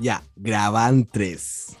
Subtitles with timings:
[0.00, 1.76] Ya, graban tres.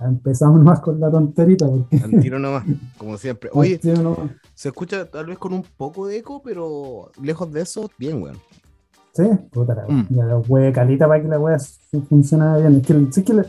[0.00, 1.66] Empezamos más con la tonterita.
[1.66, 2.18] Porque...
[2.20, 2.64] Tiro nomás,
[2.98, 3.50] como siempre.
[3.52, 3.80] Oye,
[4.54, 8.36] se escucha tal vez con un poco de eco, pero lejos de eso, bien, weón.
[9.14, 10.06] Sí, puta la Mm.
[10.10, 12.76] Ya la wea calita para que la wea fu- funcionara bien.
[12.80, 13.44] Es que, sí es que le-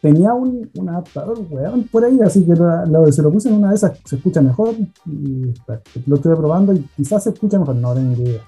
[0.00, 3.56] tenía un, un adaptador, weón, por ahí, así que la- lo- se lo puse en
[3.56, 4.74] una de esas, se escucha mejor.
[5.06, 8.40] Y pues, lo estuve probando y quizás se escucha mejor, no tengo idea.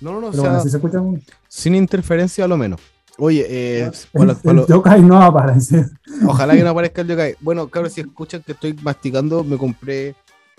[0.00, 1.22] No, no, no, o Pero sea, bueno, si se escucha un.
[1.48, 2.80] sin interferencia a lo menos.
[3.18, 5.86] Oye, eh, los- el los- yokai no aparece.
[6.26, 7.36] ojalá que no aparezca el yokai.
[7.40, 10.14] Bueno, claro, si escuchan que estoy masticando, me compré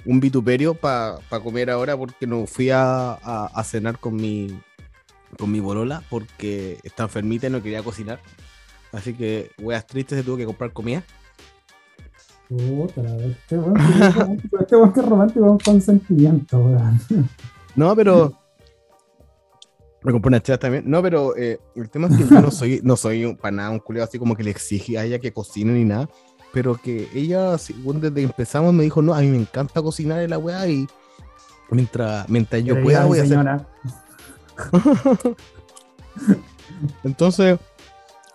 [0.06, 4.60] un vituperio para comer ahora porque no fui a, a- a cenar con mi
[5.38, 8.20] con mi bolola porque está enfermita y no quería cocinar.
[8.94, 11.04] Así que, weas tristes, se tuvo que comprar comida.
[12.48, 17.00] Puta Este weón es este weón que es romántico con sentimiento, weón.
[17.76, 18.34] No, pero.
[20.04, 20.84] Me compré una chela también.
[20.86, 23.70] No, pero eh, el tema es que yo no soy, no soy un- para nada
[23.72, 26.08] un culiado así como que le exige a ella que cocine ni nada.
[26.54, 30.22] Pero que ella, según desde que empezamos, me dijo: No, a mí me encanta cocinar
[30.22, 30.88] en la weá y
[31.72, 33.38] mientras, mientras yo pueda, voy a hacer.
[37.04, 37.60] Entonces,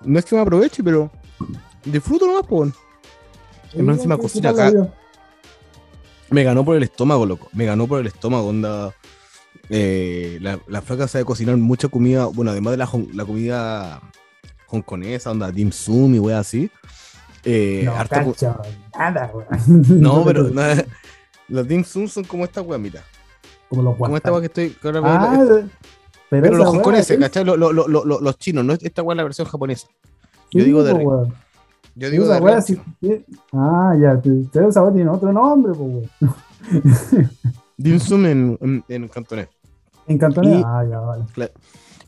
[0.03, 1.11] no es que me aproveche, pero
[1.85, 2.73] disfruto nomás, pues.
[3.75, 4.71] Y más encima ¿qué- qué cocina acá.
[6.31, 7.49] Me ganó por el estómago, loco.
[7.53, 8.95] Me ganó por el estómago, onda.
[9.71, 12.27] Eh, la, la flaca sabe cocinar mucha comida.
[12.27, 14.01] Bueno, además de la, la comida
[14.69, 16.71] hongkonesa, onda dim sum y wea así.
[17.45, 18.25] Eh, No, harta
[18.99, 19.47] nada, weón.
[20.01, 20.63] no, pero no,
[21.49, 23.03] los dim sum son como esta wea, mira.
[23.69, 24.71] Como los Como esta wea que estoy.
[24.71, 25.39] que ahora Ah,
[26.31, 27.45] pero, pero los hongkoneses, ¿cachai?
[27.45, 29.87] Lo- lo- lo- lo- los chinos, no es esta wea es la versión japonesa.
[30.51, 30.93] Yo sí, digo de.
[30.95, 31.35] weón.
[31.95, 32.63] Yo digo de.
[32.63, 33.25] sí- sí.
[33.53, 36.09] Ah, ya, te- esa tiene otro nombre, pues,
[37.79, 37.99] weón.
[37.99, 39.49] Dim sum en, en, en cantonés.
[40.07, 40.61] En cantonés.
[40.61, 41.25] Y- Ah, ya, vale.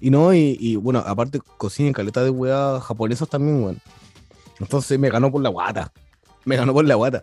[0.01, 3.79] Y no, y, y, bueno, aparte cocina en caleta de weas japonesos también, weón.
[4.61, 5.92] Entonces me ganó por la guata.
[6.45, 7.23] Me ganó por la guata.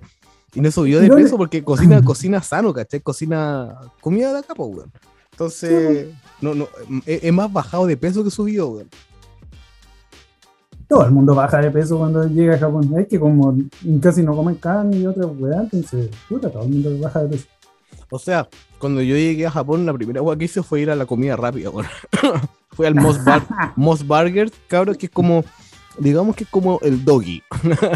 [0.53, 3.00] Y no subió de ¿Y dónde- peso porque cocina, cocina sano, ¿cachai?
[3.01, 4.91] Cocina comida de acá, pues, weón.
[5.31, 6.09] Entonces,
[6.41, 6.68] no, no,
[7.06, 8.90] es, es más bajado de peso que subió, weón.
[10.88, 12.91] Todo el mundo baja de peso cuando llega a Japón.
[13.00, 13.56] Es que como
[14.01, 17.46] casi no comen carne y otras weá, entonces, puta, todo el mundo baja de peso.
[18.11, 20.95] O sea, cuando yo llegué a Japón, la primera wea que hice fue ir a
[20.95, 21.88] la comida rápida, weón.
[22.73, 23.45] Fue al Moss, Bar
[23.75, 25.44] Moss Burger, cabrón, que es como,
[25.97, 27.44] digamos que es como el doggy.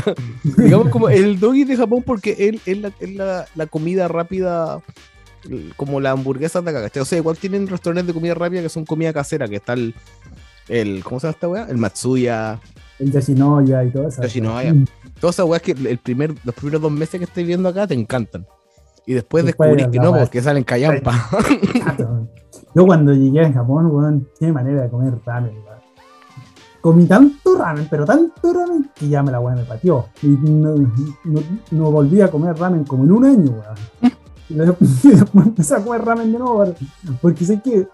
[0.58, 4.82] digamos como el doggy de Japón porque él es la, la, la comida rápida,
[5.78, 7.02] como la hamburguesa de acá, ¿cachai?
[7.02, 9.96] O sea, igual tienen restaurantes de comida rápida que son comida casera, que está el,
[10.68, 11.68] el ¿cómo se llama esta weá?
[11.70, 12.60] El Matsuya,
[13.00, 14.22] El Yoshinoya y todo eso.
[14.22, 14.76] Yoshinoya.
[15.20, 17.94] todas esas weas que el primer, los primeros dos meses que estoy viendo acá te
[17.94, 18.46] encantan.
[19.08, 21.14] Y después Después descubrís que no, porque salen callampa.
[22.74, 25.76] Yo cuando llegué a Japón, weón, qué manera de comer ramen, weón.
[26.82, 30.06] Comí tanto ramen, pero tanto ramen, que ya me la weá me pateó.
[30.22, 30.76] Y no,
[31.24, 34.14] no- no volví a comer ramen como en un año, weón.
[34.50, 35.06] Y después
[35.46, 36.76] empecé a comer ramen de nuevo, weón,
[37.22, 37.88] porque sé que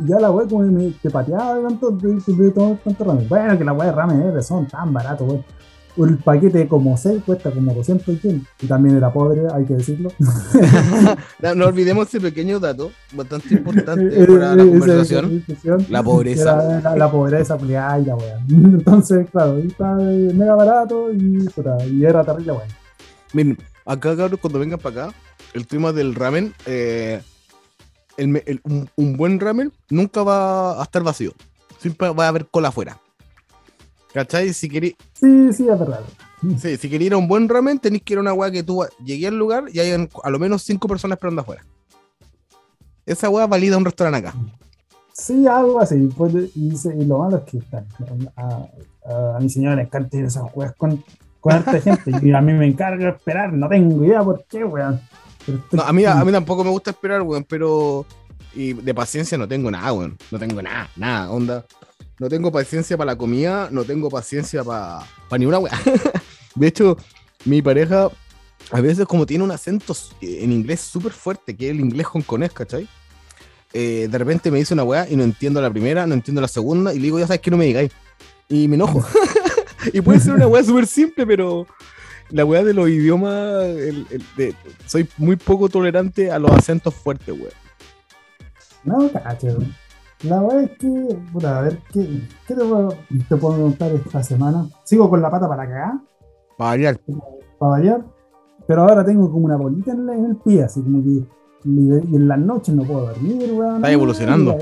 [0.00, 3.28] ya la weá como me te pateaba de tanto, de, de- de todo tanto ramen.
[3.28, 5.44] Bueno, que la weá de ramen es son tan barato, weón.
[5.98, 8.46] El paquete como 6 cuesta como 200 yen.
[8.62, 10.10] Y también era pobre, hay que decirlo.
[11.42, 15.44] no, no olvidemos ese pequeño dato, bastante importante Eh, para la eh, conversación.
[15.88, 16.42] La pobreza.
[16.78, 18.38] era La, la pobreza aplicada y la weá.
[18.48, 21.48] Entonces, claro, está eh, mega barato y,
[21.90, 22.68] y era terrible, weón.
[23.32, 25.16] Miren, acá, cabros, cuando vengan para acá,
[25.54, 27.20] el tema del ramen, eh,
[28.16, 31.32] el me- el- un, un buen ramen nunca va a estar vacío.
[31.78, 32.98] Siempre va a haber cola afuera.
[34.12, 34.52] ¿Cachai?
[34.52, 36.00] Si queréis Sí, sí, es verdad.
[36.60, 38.62] sí, si queréis ir a un buen ramen, tenéis que ir a una weá que
[38.62, 39.92] tú llegué al lugar y hay
[40.22, 41.64] a lo menos cinco personas esperando afuera.
[43.06, 44.38] Esa weá valida un restaurante acá.
[45.12, 45.96] Sí, algo así.
[46.16, 46.70] pues, y,
[47.04, 47.84] lo malo es que a,
[48.36, 51.02] a- a mi señora le encanta ir a esas weas con,
[51.40, 52.12] con harta gente.
[52.22, 55.00] Y a mí me encarga esperar, no tengo idea por qué, weón.
[55.72, 58.04] No, a, mí, a mí tampoco me gusta esperar, weón, pero.
[58.54, 60.16] Y de paciencia no tengo nada, weón.
[60.30, 61.64] No tengo nada, nada, onda.
[62.18, 65.04] No tengo paciencia para la comida, no tengo paciencia para
[65.38, 65.72] ni una weá.
[66.54, 66.96] De hecho,
[67.44, 68.08] mi pareja,
[68.72, 72.06] a veces, como tiene un acento eh, en inglés súper fuerte, que es el inglés
[72.12, 72.88] hongkonés, ¿cachai?
[73.72, 76.48] Eh, de repente me dice una weá y no entiendo la primera, no entiendo la
[76.48, 77.92] segunda, y le digo, ya sabes que no me digáis.
[78.48, 79.04] Y me enojo.
[79.92, 81.66] y puede ser una weá súper simple, pero
[82.30, 84.54] la weá de los idiomas, el- el- de-
[84.86, 87.52] soy muy poco tolerante a los acentos fuertes, weón.
[88.84, 89.58] No, cacho.
[90.24, 92.92] La verdad es que, puta, a ver, ¿qué, qué te, puedo,
[93.28, 94.66] te puedo contar esta semana?
[94.82, 95.92] Sigo con la pata para cagar,
[96.56, 97.00] Para variar.
[97.58, 98.04] para variar,
[98.66, 101.22] pero ahora tengo como una bolita en, la- en el pie, así como que
[101.64, 103.76] y, en las noches no puedo dormir, weón.
[103.76, 104.56] Está evolucionando.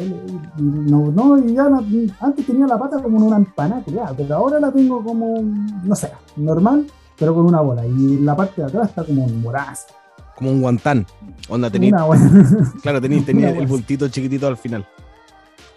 [0.58, 1.84] No, no, y ya no-
[2.20, 5.42] antes tenía la pata como en una empanada, creada, pero ahora la tengo como,
[5.84, 6.86] no sé, normal,
[7.18, 7.86] pero con una bola.
[7.86, 9.86] Y la parte de atrás está como moraza.
[10.36, 11.06] Como un guantán.
[11.48, 12.30] Onda, tení, Una buena.
[12.82, 13.66] claro, tení, tenía el wea.
[13.66, 14.86] bultito chiquitito al final.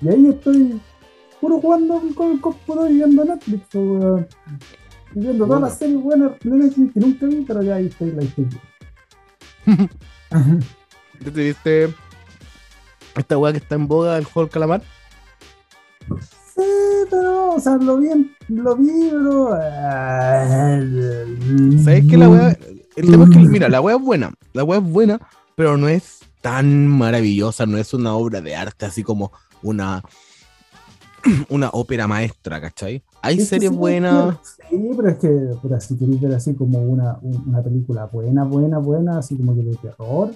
[0.01, 0.79] Y ahí estoy
[1.41, 4.27] puro jugando con el computador y viendo Netflix, weón.
[5.15, 8.11] Y viendo todas las series buenas de Netflix que nunca vi, pero ya ahí estoy,
[8.11, 8.23] la.
[9.65, 9.87] ¿Ya
[11.33, 11.93] te viste
[13.15, 14.81] esta weá que está en boga del juego del calamar?
[16.55, 16.61] Sí,
[17.09, 19.49] pero, o sea, lo vi, en- lo vi, pero.
[21.83, 22.57] ¿Sabes que la weá?
[22.95, 24.31] El tema es que, mira, la weá es buena.
[24.53, 25.19] La weá es buena,
[25.55, 27.65] pero no es tan maravillosa.
[27.65, 29.31] No es una obra de arte así como
[29.63, 30.03] una.
[31.49, 33.03] Una ópera maestra, ¿cachai?
[33.21, 34.37] Hay Es que series sí, buenas.
[34.69, 38.45] Sí, pero es que, pero si queréis ver así como una, un- una película buena,
[38.45, 40.31] buena, buena, así como que de terror.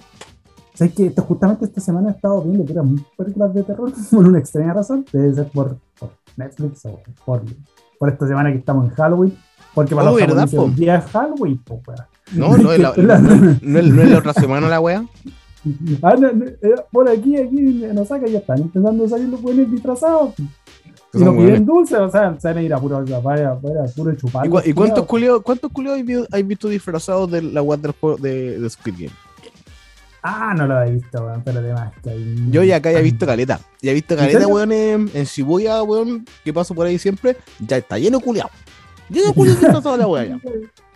[0.74, 2.84] ¿Sabes que esto- justamente esta semana he estado viendo puras
[3.16, 5.06] películas de terror por una extraña razón?
[5.10, 7.42] Debe ser por, por Netflix o por,
[7.98, 9.38] por esta semana que estamos en Halloween.
[9.74, 10.68] Porque para Oh, los ¿verdad, po?
[10.68, 11.80] día es Halloween, po.
[12.34, 15.06] No, no es la, no, es- no es- no es la otra semana la weá.
[16.02, 19.40] Ah, no, no, eh, por aquí, aquí en Osaka ya están empezando a salir los
[19.40, 20.34] buenos disfrazados.
[21.14, 23.54] Y no piden dulce, o sea, se van a ir a puro, vaya,
[23.94, 24.46] puro chupar.
[24.64, 28.70] ¿Y, cuántos culiados cuántos culiados hay, vi- hay visto disfrazados de la juego de, de
[28.70, 29.10] Squid Game?
[30.26, 32.48] Ah, no lo he visto, weón, pero además que hay...
[32.50, 33.60] Yo ya acá ya he visto caleta.
[33.82, 37.36] Ya he visto ¿En caleta, weón, en, en Shibuya, weón, que paso por ahí siempre.
[37.60, 38.50] Ya está lleno de culiados.
[39.10, 40.40] Lleno disfrazados de la weá ya.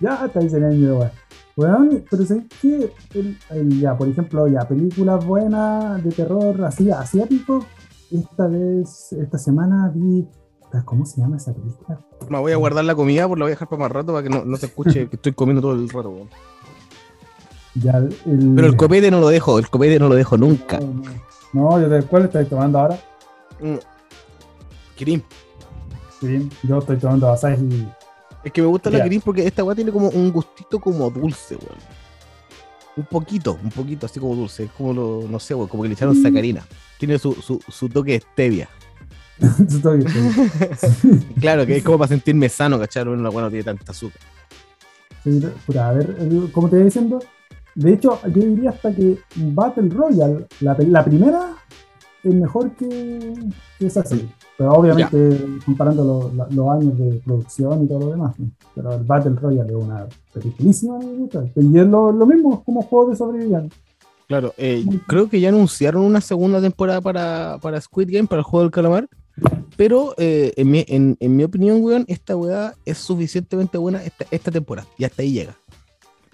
[0.00, 1.11] Ya está diseñando, weón.
[1.59, 2.93] Weón, pero ¿sabes qué?
[3.15, 7.67] El- el- ya, por ejemplo, ya, películas buenas de terror así asiático.
[8.13, 10.25] Esta vez, esta semana vi.
[10.85, 11.99] ¿Cómo se llama esa película?
[12.29, 14.23] Me voy a guardar la comida, pues la voy a dejar para más rato para
[14.23, 16.29] que no, no se escuche que estoy comiendo todo el rato, weón.
[17.75, 20.79] Ya, el, Pero el copete no lo dejo, el copete no lo dejo nunca.
[20.79, 21.03] No, no.
[21.53, 23.01] No, yo de cuál estoy tomando ahora.
[23.61, 23.77] Mm.
[24.95, 25.25] Kirin.
[26.21, 27.89] Sí, yo estoy tomando Asahi.
[28.44, 29.05] Es que me gusta la Ya.
[29.05, 31.79] Kirin porque esta weá tiene como un gustito como dulce, weón.
[32.96, 34.64] Un poquito, un poquito así como dulce.
[34.64, 36.64] Es como lo, no sé, weón, como que le echaron sacarina.
[36.99, 38.69] Tiene su, su, su toque de stevia.
[39.40, 43.06] Estoy- estoy- Claro, que es como para sentirme sano, ¿cachai?
[43.06, 44.20] Una weá no tiene tanta azúcar.
[45.25, 46.17] Sí, puta, a ver,
[46.52, 47.19] como te iba diciendo,
[47.75, 51.55] de hecho, yo diría hasta que Battle Royale, la, la primera,
[52.25, 53.35] es mejor que,
[53.79, 54.29] que esa serie.
[54.59, 58.37] Pero obviamente, comparando los años de producción y todo lo demás.
[58.41, 58.51] ¿no?
[58.75, 60.99] Pero el Battle Royale es una peliculísima.
[60.99, 61.45] gusta.
[61.55, 63.77] Y es lo, lo mismo como juego de sobreviviente.
[64.27, 68.45] Claro, eh, creo que ya anunciaron una segunda temporada para, para Squid Game, para el
[68.45, 69.09] juego del calamar.
[69.77, 74.27] Pero eh, en, mi, en, en mi opinión, weón, esta weá es suficientemente buena esta,
[74.33, 74.89] esta temporada.
[74.99, 75.57] Y hasta ahí llega.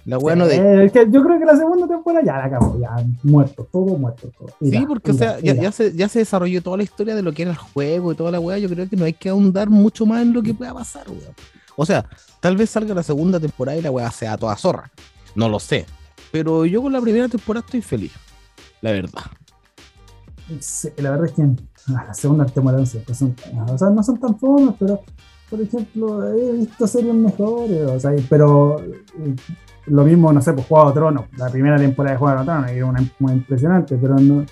[0.04, 0.56] La weá no de.
[0.56, 3.96] Eh, es que yo creo que la segunda temporada ya la acabó, ya muerto, todo
[3.96, 4.30] muerto.
[4.36, 4.48] Todo.
[4.60, 7.42] Sí, porque o sea, ya, se, ya se desarrolló toda la historia de lo que
[7.42, 8.58] era el juego y toda la weá.
[8.58, 11.34] Yo creo que no hay que ahondar mucho más en lo que pueda pasar, weón.
[11.76, 12.04] O sea,
[12.40, 14.90] tal vez salga la segunda temporada y la weá sea toda zorra.
[15.34, 15.86] No lo sé.
[16.30, 18.12] Pero yo con la primera temporada estoy feliz.
[18.80, 19.22] La verdad.
[20.60, 23.34] Sí, la verdad es que ah, la segunda temporada siempre son,
[23.66, 25.00] o sea, no son tan fomes, pero
[25.48, 29.34] por ejemplo, he visto series mejores, o sea, pero eh,
[29.86, 32.70] lo mismo, no sé, pues Juego de Tronos, la primera temporada de Juego de Tronos
[32.70, 34.44] era una, una impresionante, pero no,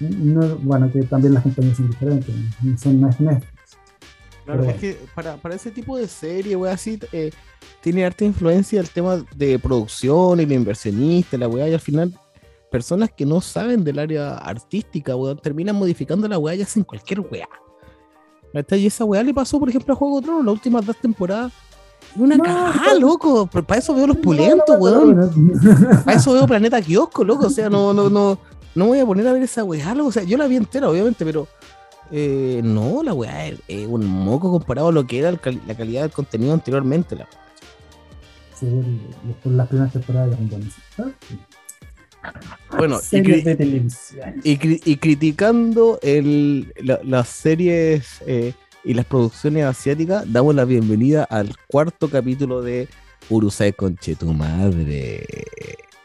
[0.00, 3.52] no, bueno, que también las compañías son diferentes, no, son, no es Netflix.
[4.44, 7.30] Claro, es que para, para ese tipo de serie, weá, así, eh,
[7.82, 12.18] tiene harta influencia el tema de producción y el inversionista, la weá, y al final,
[12.70, 17.20] personas que no saben del área artística, weón, terminan modificando la weá y hacen cualquier
[17.20, 17.48] weá.
[18.70, 21.52] Y esa weá le pasó, por ejemplo, a Juego de Tronos, las últimas dos temporadas.
[22.16, 23.48] Una No, cagada, pero- loco.
[23.52, 25.30] Pero Para eso veo los pulentos, weón.
[26.04, 27.46] Para eso veo Planeta Kiosco, loco.
[27.46, 28.38] O sea, no, no, no,
[28.74, 30.08] no me voy a poner a ver esa weá, loco.
[30.08, 31.46] O sea, yo la vi entera, obviamente, pero
[32.10, 36.02] eh, no, la weá es, un moco comparado a lo que era cal- la calidad
[36.02, 37.14] del contenido anteriormente.
[37.16, 37.28] La...
[38.58, 38.66] Sí,
[39.24, 41.12] después las primeras temporadas eran buenísimas.
[42.76, 44.34] Bueno, y, Series cri- de televisión.
[44.42, 48.54] y cri- y criticando el, la- las series eh,
[48.84, 52.88] y las producciones asiáticas, damos la bienvenida al cuarto capítulo de
[53.30, 55.24] Urusai Conche tu madre.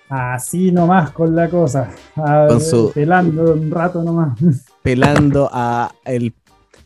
[0.10, 1.90] Así nomás con la cosa.
[2.16, 4.38] A Con su- Pelando un rato nomás.
[4.84, 6.34] pelando a el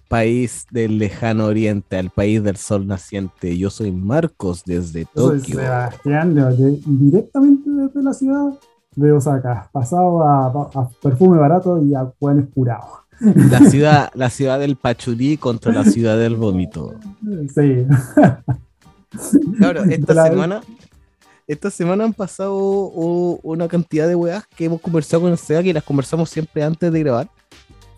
[0.07, 3.57] país del lejano oriente, al país del sol naciente.
[3.57, 5.55] Yo soy Marcos desde Yo soy Tokio.
[5.59, 8.53] Sebastián, de- directamente desde la ciudad
[8.95, 9.69] de Osaka.
[9.73, 12.89] Pasado a, a perfume barato y a buenos curados.
[13.19, 16.95] La ciudad, la ciudad del Pachurí contra la ciudad del vómito.
[17.55, 17.85] Sí.
[19.57, 20.61] Claro, esta La- semana,
[21.47, 25.63] esta semana han pasado oh, una cantidad de weas que hemos conversado con el SEA,
[25.63, 27.29] que las conversamos siempre antes de grabar.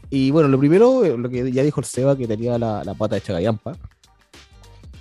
[0.10, 2.94] Y bueno, lo primero, eh, lo que ya dijo el Seba, que tenía la, la
[2.94, 3.76] pata de Chagayampa.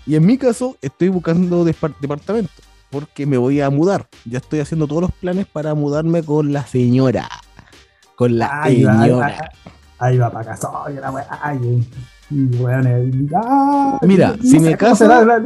[0.06, 2.50] Y en mi caso, estoy buscando depar- departamento,
[2.90, 4.08] porque me voy a mudar.
[4.24, 7.28] Ya estoy haciendo todos los planes para mudarme con la señora.
[8.16, 9.50] Con la ahí señora.
[9.98, 10.70] Ahí va para casa.
[10.86, 11.84] Ay, la weá, ay, eh,
[12.30, 15.42] ay, Mira, no si me caso- será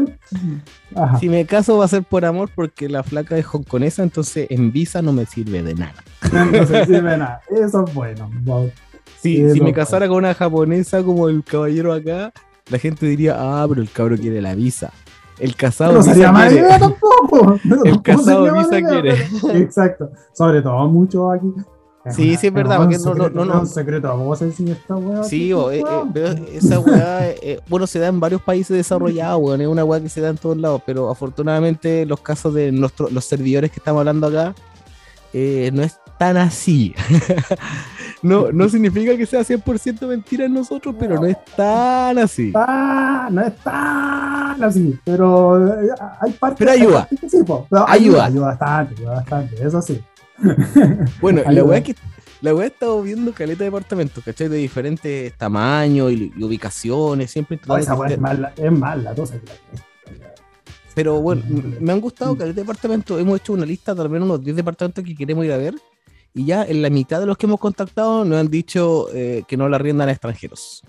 [0.95, 1.19] Ajá.
[1.19, 4.73] Si me caso va a ser por amor, porque la flaca es hongkonesa, entonces en
[4.73, 5.95] visa no me sirve de nada.
[6.33, 7.41] No se sirve nada.
[7.51, 8.31] Eso es bueno.
[8.45, 8.71] Wow.
[9.21, 12.33] Sí, si me casara con una japonesa como el caballero acá,
[12.69, 14.93] la gente diría, ah, pero el cabro quiere la visa.
[15.39, 17.59] El casado No sería mala idea tampoco.
[17.85, 19.15] El casado visa quiere.
[19.41, 20.11] pero- Exacto.
[20.35, 21.47] Sobre todo mucho aquí.
[22.11, 23.61] Sí, sí, es verdad, porque no- no- no, no.
[23.61, 25.23] Un secreto a voces y esta weá.
[25.23, 25.85] Sí, o, eh,
[26.17, 30.01] eh, esa weá, eh, bueno, se da en varios países desarrollados, weón, es una weá
[30.01, 33.79] que se da en todos lados, pero afortunadamente los casos de nuestros los servidores que
[33.79, 34.53] estamos hablando acá
[35.33, 36.93] eh, no es tan así.
[38.23, 42.53] no, no significa que sea 100% mentira en nosotros, pero no es tan así.
[42.55, 45.89] Ah, no es tan así, pero eh,
[46.21, 46.59] hay partes.
[46.59, 47.09] Pero Ayuda.
[47.89, 48.25] ayuda.
[48.27, 50.01] Ayuda bastante, ayuda bastante, eso sí.
[51.21, 51.95] Bueno, la weá que
[52.41, 54.49] la weá he estado viendo caleta de departamentos, ¿cachai?
[54.49, 58.53] De diferentes tamaños y, y ubicaciones, siempre No, intentando esa weá es estén- más, la-
[58.57, 59.35] es cosa
[60.95, 61.43] Pero bueno,
[61.81, 63.21] me han gustado caleta de departamentos.
[63.21, 65.75] Hemos hecho una lista de al menos unos 10 departamentos que queremos ir a ver.
[66.35, 69.57] Y ya en la mitad de los que hemos contactado nos han dicho eh, que
[69.57, 70.83] no la arriendan a extranjeros.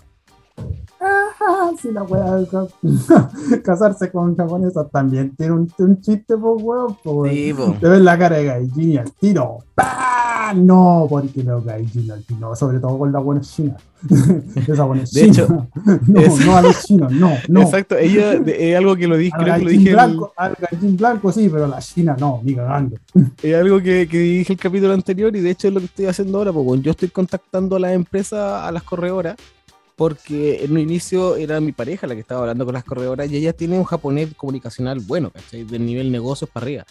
[1.81, 2.67] Sí, la ca-
[3.63, 6.95] casarse con japonesas también tiene un, un chiste, pues, weón.
[7.03, 7.29] weón.
[7.29, 7.53] Sí.
[7.79, 9.59] Te ves la cara de Gaijin y al tiro.
[9.75, 10.53] ¡Pah!
[10.55, 13.75] No, porque los Gaijin al tiro, sobre todo con la buena china.
[14.67, 15.31] Esa buena De china.
[15.31, 15.67] hecho,
[16.07, 17.61] no, es- no a los chinos, no, no.
[17.61, 20.97] Exacto, ella es algo que lo dije, creo que lo dije el- blanco, al Gaijin
[20.97, 22.97] blanco sí, pero la China no, ni cagando.
[23.41, 26.05] es algo que, que dije el capítulo anterior y de hecho es lo que estoy
[26.05, 29.35] haciendo ahora, porque yo estoy contactando a las empresas, a las corredoras,
[29.95, 33.37] porque en un inicio era mi pareja la que estaba hablando con las corredoras y
[33.37, 35.63] ella tiene un japonés comunicacional bueno, ¿cachai?
[35.63, 36.85] Del nivel negocios para arriba.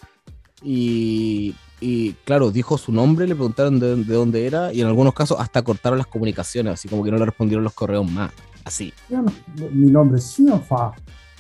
[0.62, 5.12] Y, y, claro, dijo su nombre, le preguntaron de, de dónde era y en algunos
[5.14, 8.30] casos hasta cortaron las comunicaciones, así como que no le respondieron los correos más.
[8.64, 8.92] Así,
[9.73, 10.92] mi nombre es Xinofa.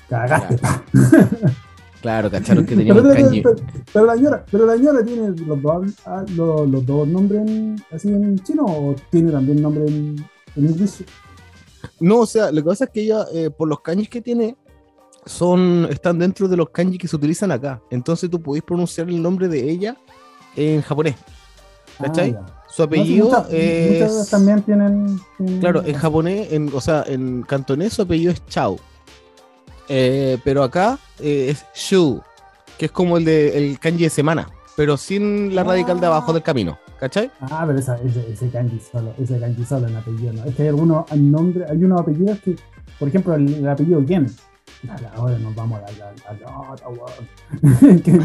[0.08, 0.84] Cagaste, pa.
[2.02, 3.40] claro, cacharon que tenía Pero, un pero, kanji.
[3.42, 3.56] pero-
[3.92, 7.76] pero la señora, pero la señora tiene los dos, ah, los, los dos nombres en-
[7.92, 10.16] así en chino o tiene también nombre en,
[10.56, 11.04] en inglés.
[12.02, 14.56] No, o sea, lo que pasa es que ella, eh, por los kanjis que tiene,
[15.24, 17.80] son, están dentro de los kanjis que se utilizan acá.
[17.90, 19.96] Entonces tú podés pronunciar el nombre de ella
[20.56, 21.14] en japonés.
[22.00, 22.36] ¿Cachai?
[22.38, 22.64] Ah.
[22.68, 24.00] Su apellido No, muchas- es.
[24.12, 25.20] muchas también tienen.
[25.36, 28.78] tienen- Claro, en japonés, en, o sea, en cantonés su apellido es Chao.
[29.88, 32.20] Eh, pero acá eh, es Shu,
[32.78, 36.32] que es como el de el kanji de semana, pero sin la radical de abajo
[36.32, 36.78] del camino.
[36.98, 37.30] ¿Cachai?
[37.40, 40.44] Ah, pero esa, ese, ese kanji solo, ese kanji solo en apellido, ¿no?
[40.44, 42.56] Es que hay algunos nombres, hay unos apellidos que,
[42.98, 44.26] por ejemplo, el, el apellido Gen.
[45.16, 46.36] Ahora- nos vamos a la, a
[48.02, 48.18] que,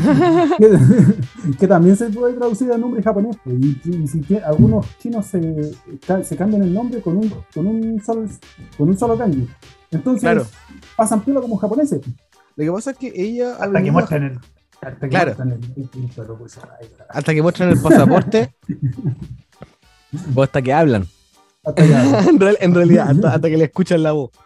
[0.58, 3.36] que- que también se puede traducir al nombre japonés.
[3.44, 5.72] pues, Y, y si tie- algunos chinos se,
[6.24, 8.26] se cambian el nombre con un, con un, solo,
[8.78, 9.48] con un solo kanji.
[9.92, 10.46] Entonces Claro.
[10.96, 12.02] pasan piola como japoneses.
[12.56, 13.56] Lo que pasa es que ella.
[13.60, 14.40] ha Hasta que muestran el.
[14.88, 15.36] Hasta que Claro.
[16.80, 18.52] Ay, Hasta que muestran el pasaporte.
[20.36, 21.06] o hasta que hablan.
[21.64, 21.84] hasta
[22.30, 24.32] en, real- en realidad, hasta, hasta que le escuchan la voz.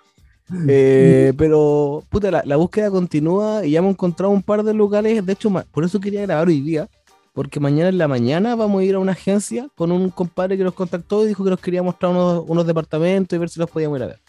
[0.68, 5.26] Eh, pero, puta, la, la búsqueda continúa y ya hemos encontrado un par de locales.
[5.26, 6.90] De hecho, por eso quería grabar hoy día,
[7.32, 10.66] porque mañana en la mañana vamos a ir a una agencia con un compadre que
[10.66, 13.70] nos contactó y dijo que nos quería mostrar unos, unos departamentos y ver si los
[13.70, 14.20] podíamos ir a ver.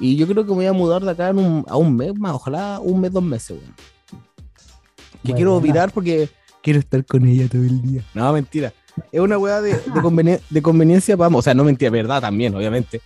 [0.00, 2.14] Y yo creo que me voy a mudar de acá en un- a un mes
[2.18, 3.74] más, ojalá un mes, dos meses, weón.
[5.24, 6.28] Que quiero virar porque
[6.62, 8.02] quiero estar con ella todo el día.
[8.14, 8.72] No, mentira.
[9.10, 11.40] Es una weá de, de, conveni- de conveniencia ambos.
[11.40, 13.00] O sea, no mentira, verdad también, obviamente.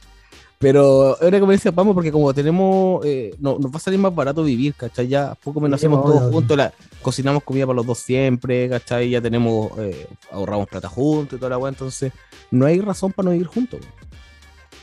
[0.58, 4.14] Pero es una conveniencia ambos porque como tenemos, eh, no, nos va a salir más
[4.14, 5.06] barato vivir, ¿cachai?
[5.06, 6.14] Ya poco menos hacemos obvio.
[6.18, 9.10] todos juntos, la, cocinamos comida para los dos siempre, ¿cachai?
[9.10, 12.10] Ya tenemos, eh, ahorramos plata juntos y toda la weá, entonces
[12.50, 13.80] no hay razón para no vivir juntos.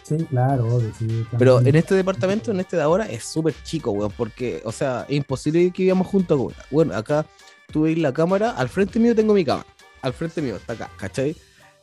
[0.04, 1.26] Sí, claro, obvio, sí.
[1.38, 5.06] Pero en este departamento, en este de ahora, es súper chico, weón, porque, o sea,
[5.08, 6.54] es imposible que vivamos juntos, weón.
[6.72, 7.26] Bueno, acá
[7.72, 9.66] tú veis la cámara, al frente mío tengo mi cámara,
[10.02, 11.36] al frente mío, está acá, ¿cachai?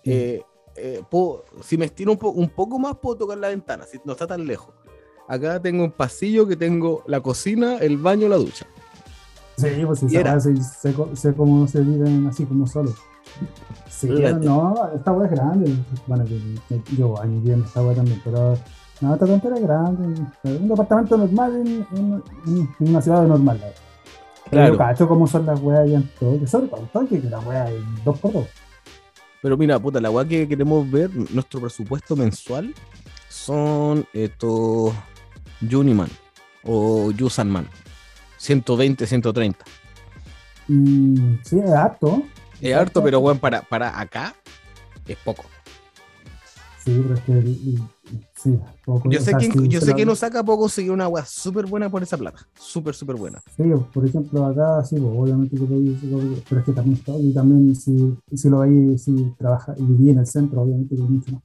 [0.04, 0.42] Eh,
[0.76, 3.98] eh, puedo- si me estiro un, po- un poco más, puedo tocar la ventana, si
[4.04, 4.74] no está tan lejos.
[5.26, 8.66] Acá tengo un pasillo que tengo la cocina, el baño, la ducha.
[9.56, 12.94] Sí, pues sí, Y era- sé, sé, sé cómo se viven así como solo.
[13.88, 14.08] Sí,
[14.40, 15.74] no, esta weá es grande.
[16.06, 16.24] Bueno,
[16.96, 18.56] yo años viviendo esta weá también, pero
[19.00, 20.20] no, esta tontera es grande.
[20.44, 22.22] Un departamento normal en, en-
[22.80, 23.58] en una ciudad normal.
[23.58, 23.74] verdad.
[24.44, 24.72] Pero Claro.
[24.72, 27.30] Yo cacho cómo son las weas allá en todo, que sobre todo en Tokio, que
[27.30, 28.46] la wea es dos por dos.
[29.42, 32.74] Pero mira, puta, la weá que queremos ver, nuestro presupuesto mensual
[33.28, 34.92] son estos
[35.70, 36.08] Juniman
[36.64, 37.68] o Yusanman.
[38.38, 39.64] 120, 130.
[40.68, 42.22] Mm, sí, es harto.
[42.60, 44.34] Es harto, pero bueno, para, para acá
[45.06, 45.44] es poco.
[46.84, 47.32] Sí, pero es que.
[47.32, 47.78] el-
[48.36, 49.08] Sí, poco.
[49.10, 51.66] Yo sé que, sí, yo sé la- que no saca poco conseguir una weá súper
[51.66, 52.48] buena por esa plata.
[52.58, 53.40] Súper, súper buena.
[53.56, 53.62] Sí,
[53.92, 57.76] por ejemplo, acá sí, pues, obviamente que podéis- pero es que también está, y también
[57.76, 61.32] si, si lo veis, si trabaja y viví en el centro, obviamente que es mucho
[61.32, 61.42] más.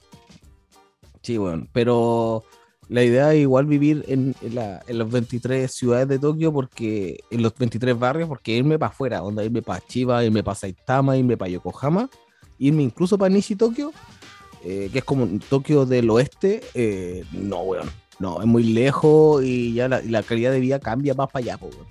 [1.22, 2.44] Sí, bueno, pero
[2.88, 7.42] la idea es igual vivir en, la- en los 23 ciudades de Tokio, porque en
[7.42, 11.36] los 23 barrios, porque irme para afuera, onda, irme para Chiba, irme para Saitama, irme
[11.36, 12.10] para Yokohama,
[12.60, 13.92] irme incluso para Nishi Tokio,
[14.64, 17.90] eh, que es como Tokio del oeste, eh, no, weón,
[18.20, 21.68] no, es muy lejos y ya la, calidad de vida cambia más para allá, po,
[21.68, 21.88] weón.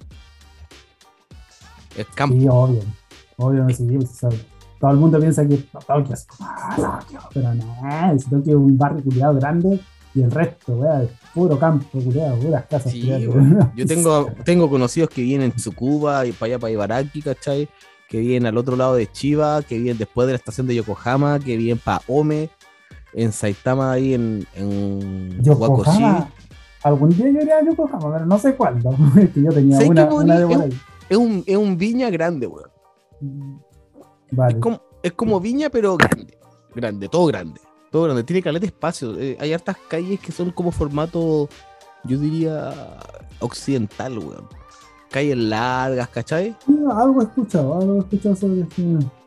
[1.97, 2.37] Es campo.
[2.37, 2.83] Sí, obvio,
[3.37, 4.41] obvio, sí, pues, o sea,
[4.81, 8.79] todo el mundo piensa que Tokio es ah, Tokio, pero no, si Tokio es un
[8.79, 9.81] barrio culiado grande
[10.15, 13.11] y el resto, weá, es puro campo culiado, puras casas Sí.
[13.75, 17.69] Yo tengo, tengo conocidos que viven en Tsukuba y para allá, para Ibaraki, ¿cachai?
[18.09, 21.41] Que viven al otro lado de Chiba, que viven después de la estación de Yokohama,
[21.41, 22.49] que viven para Ome,
[23.13, 25.91] en Saitama, ahí en, en Wakoshi.
[25.91, 26.31] Yokohama,
[26.85, 29.91] algún día yo iría a Yokohama, pero no sé cuándo, es que yo tenía ¿Sabes
[29.91, 30.81] una, una de ahí.
[31.09, 32.71] Es un, es un viña grande, weón.
[34.31, 34.55] Vale.
[34.55, 36.39] Es como, es como viña, pero grande.
[36.73, 37.61] Grande, todo grande.
[37.95, 38.25] Todo grande.
[38.25, 39.17] Tiene caleta de espacio.
[39.21, 41.49] Eh, hay hartas calles que son como formato,
[42.03, 42.75] yo diría,
[43.39, 44.49] occidental, weón.
[45.13, 46.57] Calles largas, ¿cachai?
[46.67, 48.83] Sí, algo he escuchado, algo he escuchado sobre esto.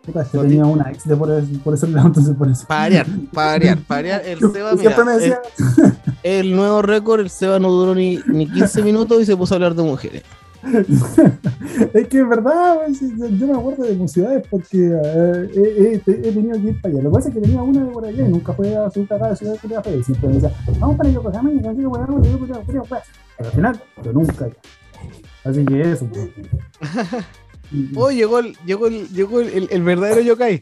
[0.06, 2.66] Puta, es que No, tenía una ex de por eso, por daba, entonces por eso.
[2.68, 4.26] Variar, para variar.
[4.26, 5.42] El Seba, siempre mira,
[6.24, 9.56] El nuevo récord, el Seba no duró ni, ni 15 minutos y se puso a
[9.56, 10.24] hablar de mujeres.
[11.94, 12.78] es que es verdad,
[13.38, 16.94] yo, me acuerdo de mis ciudades porque eh, he, he- he tenido que ir para
[16.94, 17.04] allá.
[17.04, 19.06] Lo que pasa es que tenía una de por allá y nunca fue a su
[19.06, 20.04] ciudad de Curia Fe.
[20.04, 22.96] Siempre me decía, vamos para Yokohama y consigo por algo, yo Curia Fe.
[23.38, 24.50] Pero al final, yo nunca.
[25.44, 26.30] Así que eso, pues.
[27.98, 30.62] Oh, llegó el, llegó el, llegó el, el- el verdadero yokai.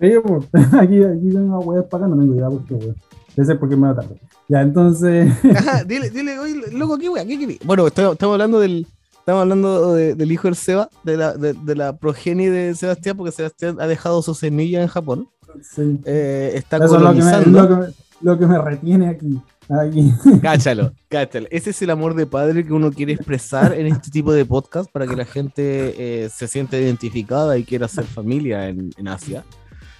[0.00, 2.96] Sí, pues, aquí, aquí tengo una weá para acá, no tengo idea por qué, weón.
[3.36, 4.18] Debe ser porque me va tarde.
[4.48, 5.30] Ya, entonces.
[5.54, 7.26] Ajá, dile, dile, oye, loco, ¿qué wea?
[7.26, 7.58] ¿Qué querés?
[7.64, 8.86] Bueno, estoy- estamos hablando del.
[9.24, 13.16] Estamos hablando de- del hijo del Seba, de la, de, de la progenie de Sebastián,
[13.16, 15.28] porque Sebastián ha dejado su semilla en Japón.
[15.62, 15.98] sí.
[16.04, 17.62] Eh, está Eso es lo que, me, es colonizando.
[17.62, 19.40] lo, que me, lo que me retiene aquí.
[19.70, 20.12] aquí.
[20.42, 21.46] Cáchalo, cáchalo.
[21.50, 24.90] Ese es el amor de padre que uno quiere expresar en este tipo de podcast
[24.92, 29.42] para que la gente eh, se sienta identificada y quiera hacer familia en, en Asia.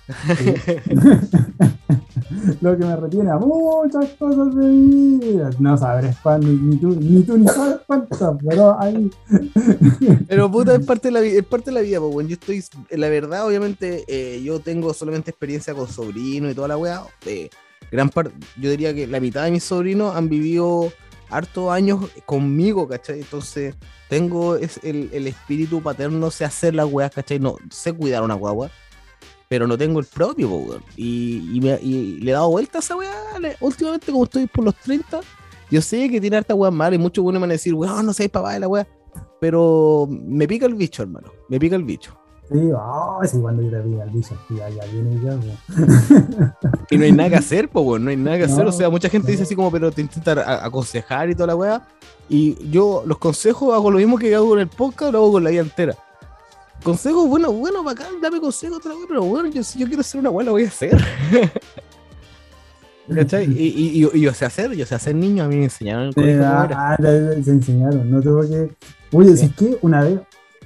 [2.61, 5.51] lo que me retiene a muchas cosas de mi vida.
[5.59, 9.11] No sabrás cuán, ni, tú, ni tú ni sabes cuántas, pero ahí.
[10.29, 12.29] Pero puta, es parte de la, es parte de la vida, pues.
[12.29, 16.77] Yo estoy, la verdad, obviamente, eh, yo tengo solamente experiencia con sobrinos y toda la
[16.77, 17.03] weá.
[17.27, 17.49] eh,
[17.90, 20.93] gran parte, yo diría que la mitad de mis sobrinos han vivido
[21.31, 23.21] hartos años conmigo, ¿cachai?
[23.21, 23.75] Entonces,
[24.09, 27.38] tengo es el, el espíritu paterno, sé hacer las weas, ¿cachai?
[27.38, 28.71] No sé cuidar una guagua,
[29.55, 30.51] pero no tengo el propio.
[30.97, 33.12] Y, y, me- y le he dado vuelta a esa weá.
[33.61, 35.21] últimamente, como estoy por los 30,
[35.71, 38.12] yo sé que tiene harta weá mal y muchos buenos van a decir, weón, no
[38.12, 38.85] sé papá de la weá.
[39.40, 41.29] Pero me pica el bicho, hermano.
[41.49, 42.17] Me pica el bicho.
[42.51, 46.57] Sí, oh, sí, cuando yo te vi al bicho, ya, ya viene ya.
[46.90, 48.05] Y no hay nada que hacer, pues, weón.
[48.05, 48.67] No hay nada que hacer.
[48.67, 49.31] O sea, mucha gente no.
[49.31, 51.87] dice así como, pero te intenta aconsejar y toda la weá.
[52.29, 55.45] Y yo los consejos hago lo mismo que hago con el podcast, lo hago con
[55.45, 55.95] la vida entera.
[56.85, 60.20] Consejos, bueno, bueno, bacán, dame consejos, otra weá, pero bueno, yo, si yo quiero hacer
[60.20, 60.97] una la voy a hacer.
[63.14, 63.44] ¿Cachai?
[63.51, 66.05] Y, y, y- y yo sé hacer, yo sé hacer niño, a mí me enseñaron
[66.05, 66.97] en el Sí, colegio ah,
[67.44, 68.70] se enseñaron, no tuvo que.
[69.12, 69.37] Oye, Sí.
[69.38, 70.20] si es que una vez,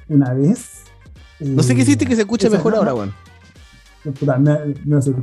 [0.09, 0.83] una vez.
[1.41, 3.13] No sé qué hiciste que se escuche esa- mejor ahora, weón.
[4.19, 5.17] Puta, me, me hace el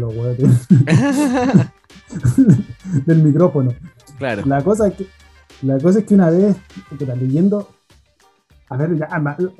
[0.00, 0.68] los weones
[3.06, 3.74] del micrófono.
[4.18, 4.42] claro.
[4.46, 5.06] La cosa es que,
[5.62, 6.54] la cosa es que una vez,
[6.90, 7.68] puta, leyendo,
[8.72, 9.08] a ver, ya,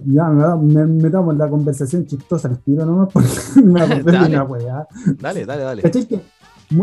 [0.07, 3.29] ya me, me metamos en la conversación chistosa al tiro nomás porque
[3.63, 4.35] me Dale.
[4.37, 4.87] una weá.
[5.21, 5.83] Dale, dale, dale.
[5.83, 6.07] ¿Cachai?
[6.07, 6.21] Que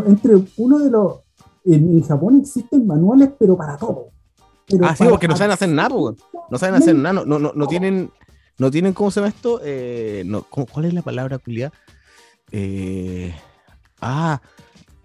[0.05, 1.13] entre uno de los.
[1.65, 4.09] En, en Japón existen manuales, pero para todo.
[4.67, 6.17] Pero Ah, sí, porque no saben hacer nada, po, weón.
[6.49, 8.11] No saben hacer nada, no, no, no, no tienen,
[8.57, 9.59] no tienen, ¿cómo se llama esto?
[9.63, 11.71] Eh, no, ¿cómo- ¿Cuál es la palabra, culiá?
[12.51, 13.33] Eh,
[14.01, 14.41] ah,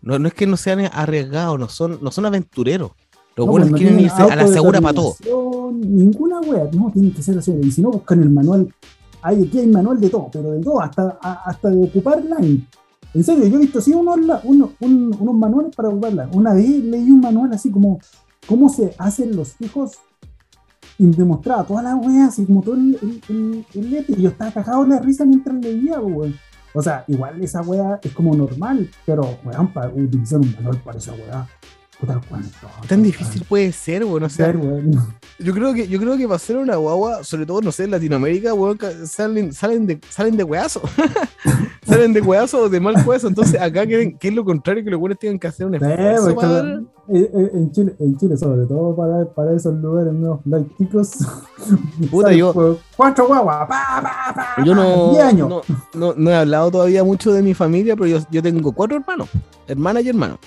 [0.03, 2.93] no, no es que no sean arriesgados, no son, no son aventureros.
[3.37, 5.73] Los No, buenos pues, no quieren tienen irse a la segura para todo.
[5.73, 7.53] Ninguna wea, no, tienen que ser así.
[7.63, 8.73] Y si no, buscan el manual.
[9.23, 12.67] Hay, aquí hay manual de todo, pero de todo, hasta, a- hasta de ocupar line.
[13.15, 16.29] En serio, yo he visto así unos, la- unos, un- unos manuales para ocupar line.
[16.33, 17.99] Una vez leí un manual así como
[18.47, 19.93] cómo se hacen los hijos
[20.99, 24.23] y me mostraba todas las weas, así como todo el, el, el, el lete, y
[24.23, 26.35] yo estaba cagado de la risa mientras leía, weón.
[26.75, 30.99] O sea, igual esa weá es como normal, pero weón, para utilizar un manual para
[30.99, 31.49] esa weá.
[32.01, 32.49] Puta cuánto.
[32.89, 34.25] Tan difícil puede ser, weón.
[34.25, 34.53] O sea,
[35.39, 37.93] yo creo que, yo creo que para ser una guagua, sobre todo, no sé, en
[37.93, 40.83] Latinoamérica, weón, salen, salen de, salen de weazo.
[41.87, 43.29] salen de weazo o de mal weazo.
[43.29, 46.35] Entonces, acá quieren, que es lo contrario, que los weones tengan que hacer un esfuerzo
[46.35, 50.41] para- la- eh, eh, en, Chile, en Chile, sobre todo para, para esos lugares medio
[50.47, 51.11] laiticos.
[52.11, 55.49] Puta, salen, yo- pues, Cuatro guaguas, pa, pa, pa, Yo pa, no, diez años.
[55.49, 55.61] no,
[55.95, 59.29] no, no he hablado todavía mucho de mi familia, pero yo, yo tengo cuatro hermanos,
[59.69, 60.39] hermana y hermano.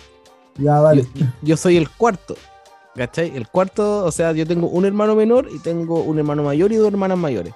[0.57, 1.07] Ya, Yo, vale.
[1.41, 2.35] yo soy el cuarto,
[2.95, 3.35] ¿cachai?
[3.35, 6.75] El cuarto, o sea, yo tengo un hermano menor y tengo un hermano mayor y
[6.77, 7.53] dos hermanas mayores.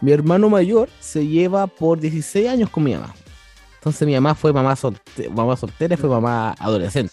[0.00, 3.14] Mi hermano mayor se lleva por 16 años con mi mamá.
[3.76, 7.12] Entonces mi mamá fue mamá, solte- mamá soltera y fue mamá adolescente.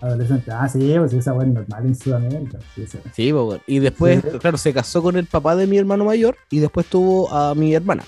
[0.00, 0.50] Adolescente.
[0.50, 2.58] Ah, sí, pues esa es normal en Sudamérica.
[2.74, 3.32] Sí, sí.
[3.32, 3.60] Weón.
[3.66, 4.38] y después, Sí.
[4.38, 7.72] claro, se casó con el papá de mi hermano mayor y después tuvo a mi
[7.74, 8.02] hermana.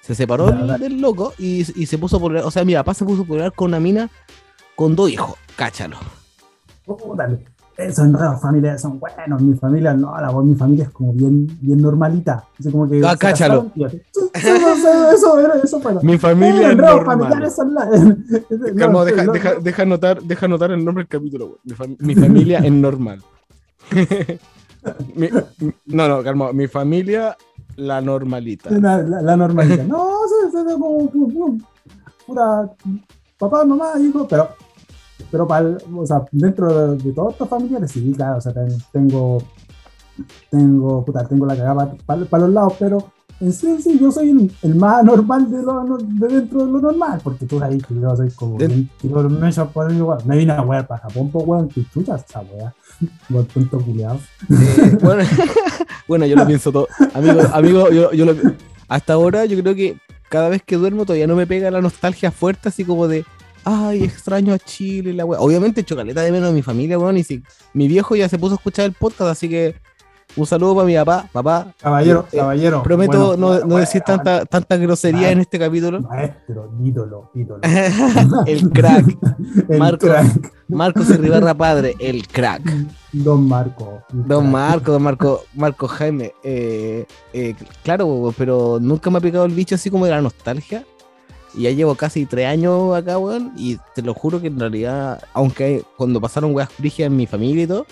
[0.00, 3.24] Se separó del loco y, y se puso por o sea, mi papá se puso
[3.24, 4.10] por con una mina
[4.80, 5.98] con dos hijos, cáchalo.
[6.86, 7.28] Puta,
[7.76, 9.42] esos enredos familiares son buenos.
[9.42, 12.44] Mi familia, no, la voz, mi familia es como bien, bien normalita.
[12.58, 13.70] Así como que Ah, cáchalo.
[13.74, 14.56] casaron Eso,
[15.12, 16.00] eso, eso.
[16.02, 17.18] Mi Eh, familia es enredos normal.
[17.18, 17.90] familiares son la.
[18.78, 21.58] Calma, no, deja, no, deja, deja anotar, deja anotar el nombre del capítulo, güey.
[21.64, 23.22] Mi, fam- mi familia es normal.
[25.14, 25.28] Mi-
[25.88, 26.54] no, no, calma.
[26.54, 27.36] Mi familia,
[27.76, 28.70] la normalita.
[28.70, 29.84] La, la, la normalidad.
[29.84, 31.58] No, se, se, se- como, como-
[32.26, 32.70] puta,
[33.38, 34.48] papá, mamá, hijo, pero,
[35.30, 38.78] pero para, o sea, dentro de, de todas estas familiares, sí, claro, o sea, ten-
[38.92, 39.42] tengo,
[40.50, 44.30] tengo, puta, tengo la cagada para los lados, pero en sí, en sí, yo soy
[44.30, 47.94] el, el más normal de, lo, de dentro de lo normal, porque tú sabes que
[47.94, 48.86] yo soy como De-
[49.40, 50.18] mecha por weón.
[50.26, 52.74] Me vine a wear para Japón, pues weón, que chuchas esa wea,
[53.32, 54.18] por tonto culiado.
[54.50, 55.24] Eh, bueno,
[56.06, 56.86] bueno, yo lo pienso todo.
[57.14, 58.34] Amigo, amigo yo, yo lo,
[58.88, 59.96] hasta ahora yo creo que
[60.28, 63.24] cada vez que duermo todavía no me pega la nostalgia fuerte, así como de,
[63.64, 65.40] ay, extraño a Chile, la wea.
[65.40, 67.42] Obviamente chocoleta de menos a mi familia, weón, y si
[67.74, 69.74] mi viejo ya se puso a escuchar el podcast, así que
[70.36, 71.74] un saludo para mi papá, papá.
[71.80, 72.82] Caballero, Eh, caballero.
[72.84, 76.00] Prometo bueno, no, bueno, no decir tanta, tanta grosería en este capítulo.
[76.02, 77.60] Maestro, ídolo, ídolo.
[78.46, 79.06] el crack.
[79.68, 80.06] El Marco.
[80.06, 82.62] crack, Marcos Ribarra padre, el crack.
[83.12, 84.02] Don Marco.
[84.12, 84.48] Don.
[84.52, 86.32] Marco, don Marco, Marco Jaime.
[86.44, 90.84] eh, eh, claro, pero nunca me ha pegado el bicho así como de la nostalgia.
[91.54, 93.52] Y ya llevo casi tres años acá, weón.
[93.56, 97.64] Y te lo juro que en realidad, aunque cuando pasaron weas frigias en mi familia
[97.64, 97.86] y todo,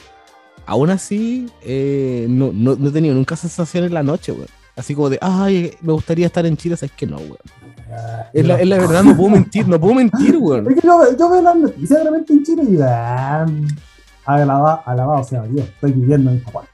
[0.66, 4.49] aún así eh, no, no, no he tenido nunca sensación en la noche, weón.
[4.77, 7.38] Así como de, ay, me gustaría estar en Chile, sabes que no, weón.
[8.33, 10.68] Es la, es la verdad, no puedo mentir, no puedo mentir, weón.
[10.71, 13.47] Es que yo, yo veo las noticias de repente en Chile y digo, ah,
[14.25, 16.64] alabado, alabado sea Dios, estoy viviendo en Japón.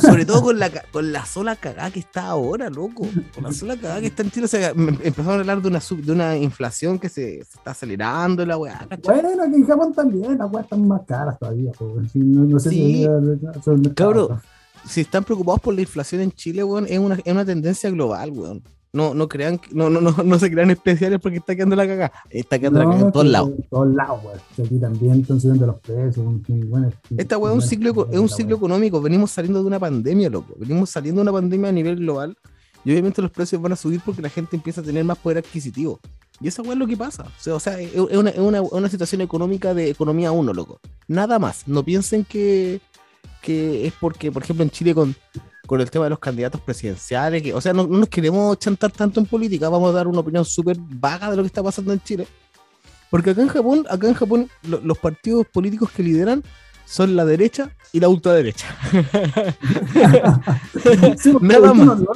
[0.00, 3.06] Sobre todo con la, con la sola cagada que está ahora, loco.
[3.34, 4.44] Con la sola cagada que está en Chile.
[4.46, 7.58] O sea, me- empezaron a hablar de una, sub- de una inflación que se, se
[7.58, 8.86] está acelerando, la weá.
[9.04, 11.72] Bueno, aquí en Japón también, las weas están más caras todavía.
[12.12, 13.06] sí, no, no sé Sí.
[13.06, 13.90] si.
[13.94, 14.40] Cabrón.
[14.86, 18.30] Si están preocupados por la inflación en Chile, weón, es una, es una tendencia global,
[18.32, 18.62] weón.
[18.94, 22.12] No, no crean, no, no, no, no se crean especiales porque está quedando la cagada.
[22.30, 23.50] Está quedando la cagada en todos lados.
[23.56, 24.38] En todos lados, weón.
[24.66, 26.18] Aquí también están subiendo los precios.
[26.18, 29.00] un- un buen- Esta weá es un ciclo, es un ciclo económico.
[29.02, 30.54] Venimos saliendo de una pandemia, loco.
[30.56, 32.36] Venimos saliendo de una pandemia a nivel global.
[32.84, 35.38] Y obviamente los precios van a subir porque la gente empieza a tener más poder
[35.38, 35.98] adquisitivo.
[36.40, 37.24] Y esa weá es lo que pasa.
[37.24, 40.78] O sea, o sea, es una, es una- una situación económica de economía uno, loco.
[41.08, 41.66] Nada más.
[41.66, 42.80] No piensen que,
[43.42, 45.14] que es porque, por ejemplo, en Chile con,
[45.66, 48.90] con el tema de los candidatos presidenciales, que, o sea, no, no nos queremos chantar
[48.92, 51.92] tanto en política, vamos a dar una opinión súper vaga de lo que está pasando
[51.92, 52.26] en Chile.
[53.10, 56.42] Porque acá en Japón, acá en Japón, lo- los partidos políticos que lideran
[56.84, 58.66] son la derecha y la ultraderecha.
[61.18, 61.98] Sí, Nada no- más.
[62.00, 62.06] no-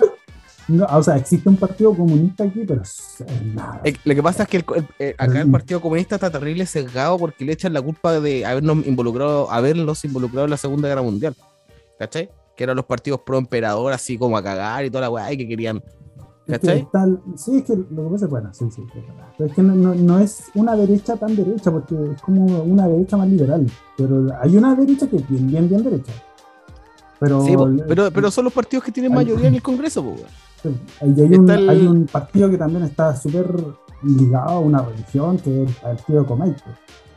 [0.69, 2.83] no, o sea, existe un partido comunista aquí, pero
[3.55, 3.81] nada.
[3.85, 6.67] Eh, Lo que pasa es que el- el- eh, acá el Partido Comunista está terrible
[6.67, 11.01] sesgado porque le echan la culpa de habernos involucrado, haberlos involucrado en la Segunda Guerra
[11.01, 11.35] Mundial.
[11.99, 12.29] ¿Cachai?
[12.59, 15.37] Que eran los partidos pro emperador, así como a cagar y toda la weá, y
[15.37, 15.77] que querían.
[15.77, 16.89] Es que ¿Cachai?
[17.37, 19.05] sí, es que lo que pasa es bueno, sí, sí, es.
[19.37, 22.89] Pero es que no, no- no es una derecha tan derecha, porque es como una
[22.89, 23.65] derecha más liberal.
[23.97, 26.13] Pero hay una derecha que es bien, bien, bien derecha.
[27.21, 27.55] Pero, Sí,
[27.87, 29.17] pero, pero son los partidos que tienen Ay.
[29.25, 30.05] mayoría en el Congreso,
[30.61, 30.69] sí,
[31.03, 33.47] y hay, un, está el- hay un partido que también está súper
[34.03, 36.65] ligado a una religión, que es el partido Comeito.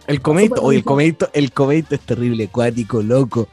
[0.05, 3.47] El comeito, oye, el comeito, el comeito es terrible, cuático, loco.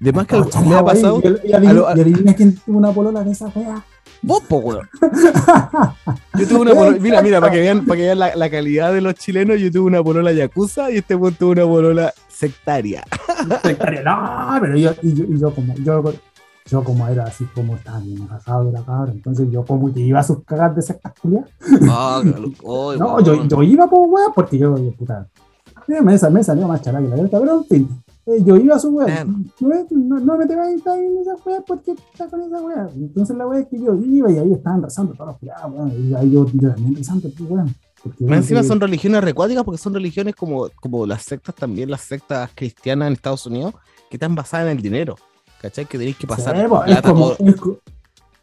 [0.00, 1.20] De más que me ha pasado.
[1.22, 3.82] Y, y adivina, a lo- a- y adivina quién tuvo una polola de esa wea.
[4.22, 4.88] Vos, po, weón.
[6.38, 8.92] Yo tuve una polola, mira, mira, para que vean, para que vean la, la calidad
[8.92, 13.04] de los chilenos, yo tuve una polola yakuza y este weón tuvo una polola sectaria.
[13.62, 16.12] Sectaria, no, pero yo, y yo, y yo como, yo,
[16.66, 20.00] yo como era así como estaba bien arrasado de la cabra, entonces yo como que
[20.00, 21.50] iba a sus cagas de sectas culiadas.
[21.88, 22.22] Ah,
[22.64, 25.26] oh, no, yo, yo, iba por weá porque yo, puta,
[25.88, 27.88] eh, me, salió más chala que la verdad, pero en fin,
[28.26, 29.24] eh, yo iba a su weá.
[29.24, 32.88] No, no me tengo que en esa weá porque está con esa weá.
[32.94, 35.92] Entonces la weá es que yo iba y ahí estaban rezando todos los weón.
[35.96, 37.74] Y ahí yo, yo también rezando, pues, weón.
[38.20, 42.50] Más encima son religiones recuáticas porque son religiones como, como las sectas también, las sectas
[42.54, 43.74] cristianas en Estados Unidos,
[44.10, 45.16] que están basadas en el dinero.
[45.60, 45.86] ¿Cachai?
[45.86, 46.56] Que tenéis que pasar.
[46.56, 47.32] es, como,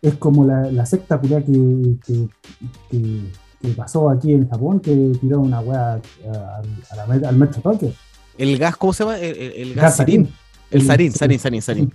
[0.01, 2.27] es, como, la, la secta que, que,
[2.89, 6.01] que, pasó aquí en Japón, que tiró una weá
[7.23, 7.93] al metro Tokio.
[8.37, 9.17] El gas, ¿cómo se llama?
[9.19, 10.33] El, gas, sarín.
[10.71, 11.93] El sarín, sarín, sarín, sarín.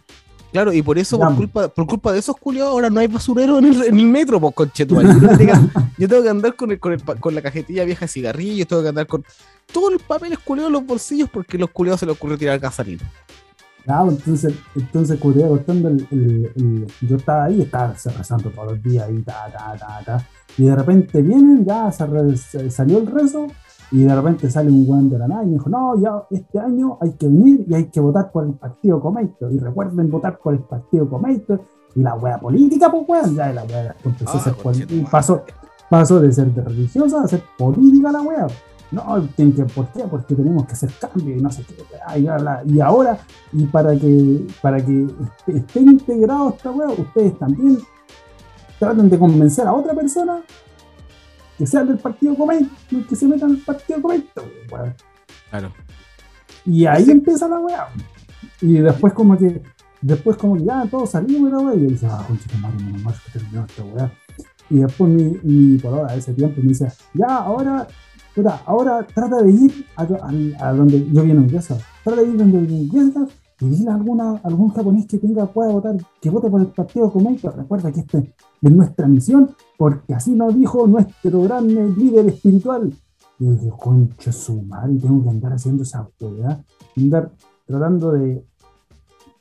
[0.52, 3.58] Claro, y por eso, por culpa, por culpa de esos culiados, ahora no hay basurero
[3.58, 5.06] en el, en el metro, pues, conchetual.
[5.98, 8.82] Yo, tengo que andar con, el, con, el, con, la cajetilla vieja de cigarrillos, tengo
[8.82, 9.24] que andar con
[9.70, 13.02] todos los papeles culiados en los bolsillos porque los culiados se les ocurrió tirar gasolina.
[13.84, 19.22] Claro, entonces, entonces cuando el, el, yo estaba ahí, estaba rezando todos los días y
[19.22, 20.26] ta, ta, ta, ta.
[20.56, 23.46] Y de repente vienen, ya se, salió el rezo,
[23.90, 26.58] y de repente sale un weón de la nada y me dijo, no, ya este
[26.58, 29.50] año hay que venir y hay que votar por el partido Comeito.
[29.50, 31.58] Y recuerden votar por el partido Comeito.
[31.94, 34.54] Y la wea política, pues weón, ya la wea empezó a ser
[35.10, 35.42] pasó,
[35.88, 38.46] pasó de ser de religiosa a ser política la wea.
[38.90, 39.02] No,
[39.36, 40.04] que, ¿por qué?
[40.04, 41.74] Porque tenemos que hacer cambio y no sé qué.
[42.66, 43.18] Y ahora,
[43.52, 45.06] y para que, para que
[45.46, 47.78] esté integrado esta wea, ustedes también
[48.78, 50.42] traten de convencer a otra persona
[51.58, 52.70] que sean del partido Comento,
[53.08, 54.44] que se metan el partido Comento.
[55.50, 55.72] Claro.
[56.64, 57.88] Y ahí empieza la weá.
[58.60, 59.60] Y después como que,
[60.00, 61.74] después como que ya todos salimos de la weá.
[61.74, 64.12] Y yo dije, ah, concha de madre, menos mal que terminó esta weá.
[64.70, 67.88] Y después mi, mi ahora ese tiempo me dice, ya, ahora,
[68.66, 71.78] ahora trata de ir a, a, donde yo vivo en casa.
[72.04, 73.26] Trata de ir donde mi casa
[73.66, 77.50] dile a alguna, algún japonés que tenga, pueda votar, que vote por el partido Comento.
[77.50, 81.66] Recuerda que este es nuestra misión porque así nos dijo nuestro gran
[81.96, 82.92] líder espiritual.
[83.38, 86.64] Y yo dije, concha su madre, tengo que andar haciendo esa autoridad,
[86.96, 87.30] andar
[87.66, 88.44] tratando de,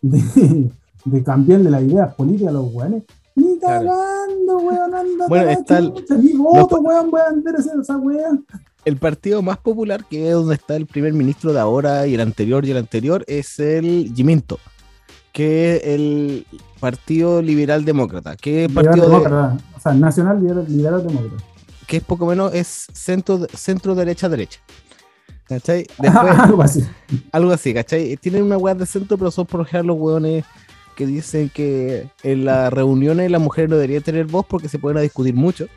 [0.02, 3.04] de, cambiarle las ideas políticas a los weones.
[3.36, 5.28] Ni cagando, weón, anda.
[5.28, 5.94] Bueno, está el.
[6.22, 8.46] Mi voto, weón, voy a andar haciendo esa weón.
[8.88, 12.21] El partido más popular, que es donde está el primer ministro de ahora y el
[12.21, 14.60] anterior y el anterior, es el Jiminto
[15.38, 16.47] que es el
[16.80, 18.36] Partido Liberal Demócrata.
[18.36, 21.43] Que es partido demócrata, o sea, Nacional Liberal, Demócrata.
[21.86, 24.60] Que es poco menos es centro, centro derecha derecha.
[25.47, 25.86] ¿Cachai?
[26.39, 26.84] algo así.
[27.32, 28.17] Algo así, ¿cachai?
[28.17, 30.43] Tienen una weá de centro, pero son por ejemplo los weones
[30.95, 35.04] que dicen que en las reuniones las mujeres no deberían tener voz porque se pueden
[35.04, 35.67] discutir mucho.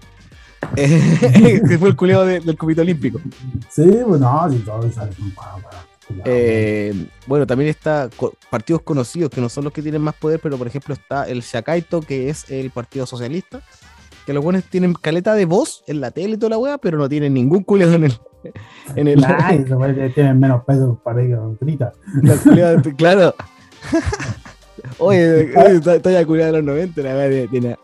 [0.75, 3.21] que fue el culiado del Comité Olímpico.
[3.69, 5.13] Sí, pues no, sí, todo sale
[6.25, 8.09] eh, bueno, también está
[8.51, 11.43] partidos conocidos que no son los que tienen más poder, pero por ejemplo está el
[11.43, 13.61] Shakaito, que es el Partido Socialista,
[14.27, 16.99] que los buenos tienen caleta de voz en la tele y toda la weá, pero
[16.99, 18.13] no tienen ningún culiado en el.
[18.97, 19.25] En el
[20.15, 21.93] tienen menos peso para que grita.
[22.97, 23.35] claro.
[24.99, 27.77] Oye, estoy a de los 90, la verdad tiene.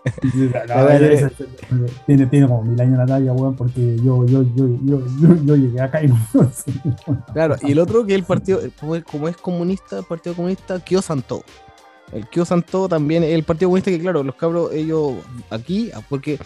[2.06, 5.00] tiene, tiene como mil años la talla, weón, porque yo, yo, yo, yo,
[5.44, 6.18] yo, llegué acá y no
[7.32, 8.60] Claro, y el otro que es el partido,
[9.10, 11.42] como es, comunista, el Partido Comunista, Kyo Santo.
[12.12, 15.14] El Kyo Santo también el Partido Comunista que, claro, los cabros, ellos
[15.50, 16.38] aquí, porque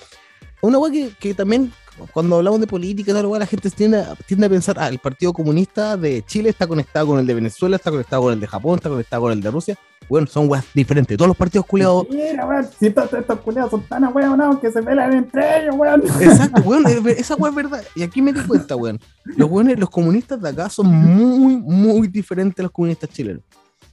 [0.62, 1.72] una weá que, que también
[2.12, 5.96] cuando hablamos de política, la gente tiende a, tiende a pensar, ah, el Partido Comunista
[5.96, 8.88] de Chile está conectado con el de Venezuela, está conectado con el de Japón, está
[8.88, 9.78] conectado con el de Rusia.
[10.08, 11.16] Bueno, son weas diferentes.
[11.16, 12.06] Todos los partidos culiados.
[12.10, 16.02] Mira, weón, si estos, estos culiados son tan weonados que se pelan entre ellos, weón.
[16.20, 16.84] Exacto, weón,
[17.16, 17.84] esa wea es verdad.
[17.94, 18.98] Y aquí me di cuenta, weón.
[19.24, 23.42] Los weones, los comunistas de acá son muy, muy diferentes a los comunistas chilenos.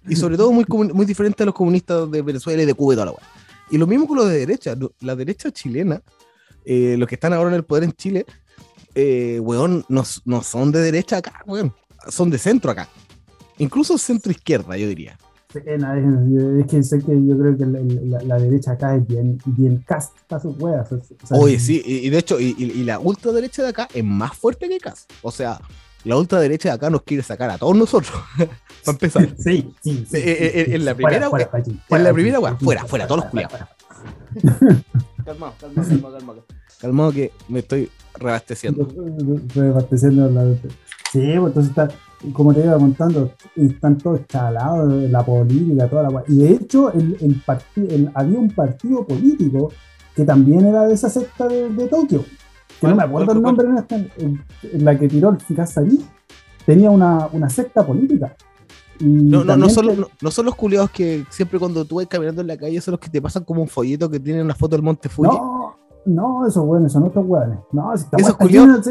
[0.07, 2.95] Y sobre todo muy, muy diferentes a los comunistas de Venezuela y de Cuba y
[2.95, 3.21] toda la wea.
[3.69, 4.75] Y lo mismo con los de derecha.
[5.01, 6.01] La derecha chilena
[6.69, 8.25] eh, los que están ahora en el poder en Chile,
[8.93, 11.73] eh, weón, no, no, son de derecha acá, weón,
[12.09, 12.89] son de centro acá.
[13.57, 15.17] Incluso centro izquierda, yo diría.
[15.53, 20.13] Sí, es que sé que yo creo que la, derecha acá es bien, bien cast
[20.27, 20.89] para sus weas.
[21.31, 24.77] Oye, sí, y, de hecho, y, y, la ultraderecha de acá es más fuerte que
[24.77, 25.09] cast.
[25.21, 25.61] O sea,
[26.03, 28.11] la ultraderecha de acá nos quiere sacar a todos nosotros.
[28.37, 29.29] para empezar.
[29.37, 30.05] Sí, sí.
[30.09, 31.49] sí, en, la primera, fuera,
[31.89, 33.59] en la primera, fuera, fuera, fuera, todos los culiados.
[35.25, 36.45] calmado, calmado, calmado, calmado.
[36.79, 38.87] Calmado que me estoy reabasteciendo.
[39.55, 40.55] Reabasteciendo la...
[41.11, 41.87] Sí, pues entonces está,
[42.33, 47.17] como te iba contando, están todos instalados, la política, toda la Y de hecho, el,
[47.19, 49.71] el había un partido político
[50.15, 52.25] que también era de esa secta de, Tokio,
[52.81, 53.67] que no me acuerdo el nombre,
[54.17, 54.43] en,
[54.83, 56.03] la que tiró el Fikasari,
[56.65, 58.35] tenía una, una secta política.
[58.99, 62.07] No, no, no, son, te- no, no son los culiados que siempre cuando tú vas
[62.07, 64.55] caminando en la calle son los que te pasan como un folleto que tiene una
[64.55, 65.29] foto del Monte Fuji.
[65.29, 67.59] No, no, esos weones son otros weones.
[67.71, 68.87] No, si esta Esos culiados-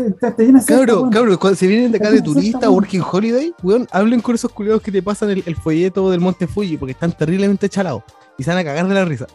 [0.67, 4.51] Cabro, cabro, cuando se vienen de acá de turista working holiday, weón, hablen con esos
[4.53, 8.03] culiados que te pasan el, el folleto del Monte Fuji porque están terriblemente chalados
[8.39, 9.27] y se van a cagar de la risa.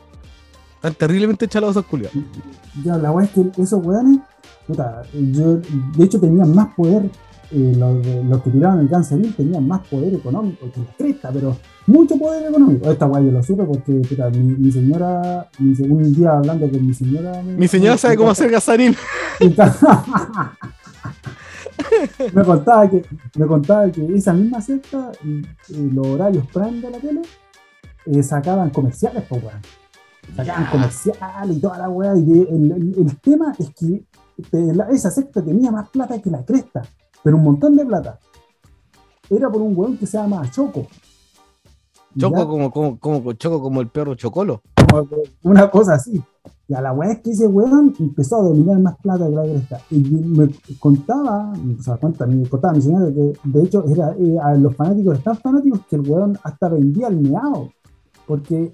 [0.75, 2.17] Están terriblemente chalados esos culiados.
[2.83, 4.19] Ya, la weá es que esos weones,
[4.67, 7.09] puta, yo, de hecho tenían más poder,
[7.53, 7.75] eh,
[8.29, 12.49] los, que tiraban el Ganseril tenían más poder económico que la cresta, pero mucho poder
[12.49, 12.89] económico.
[12.91, 16.85] Esta weá yo lo supe porque, puta, mi, mi señora, mi, un día hablando con
[16.85, 17.41] mi señora.
[17.43, 18.95] me- Mi señora sabe cómo hacer gasarín.
[22.33, 23.03] me contaba que
[23.37, 25.41] me contaba que esa misma secta y,
[25.73, 27.21] y los horarios prime de la tele
[28.05, 29.59] eh, sacaban comerciales pues weón
[30.35, 34.89] sacaban comerciales y toda la weá y el, el- el tema es que eh, la-
[34.89, 36.81] esa secta tenía más plata que la cresta
[37.23, 38.19] pero un montón de plata
[39.29, 40.87] era por un weón que se llama Choco
[42.17, 42.45] Choco ¿Ya?
[42.45, 44.61] como, como, como, choco como el perro chocolo.
[45.43, 46.21] Una cosa así.
[46.67, 49.43] Y a la weá es que ese weón empezó a dominar más plata que la
[49.43, 49.81] cresta.
[49.89, 54.37] Y me contaba, o sea, cuenta, me contaba mi señora que de hecho era, eh,
[54.41, 57.69] a los fanáticos tan fanáticos que el weón hasta vendía el meado.
[58.27, 58.73] Porque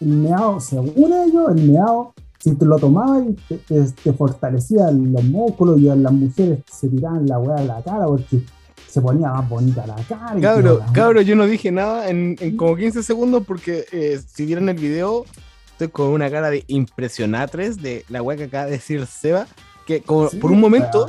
[0.00, 2.12] el meado, según ellos, el meado,
[2.44, 6.58] si te lo tomabas y te, te- te fortalecía los músculos y a las mujeres
[6.70, 8.42] se tiraban la weá a la cara porque
[8.86, 10.38] se ponía más bonita la cara.
[10.40, 14.44] Cabro, la- cabro, yo no dije nada en, en como 15 segundos porque eh, si
[14.44, 15.24] vieron el video,
[15.72, 19.46] estoy con una cara de impresionatres de la weá que acaba de decir Seba,
[19.86, 21.06] que como Sí, por un momento,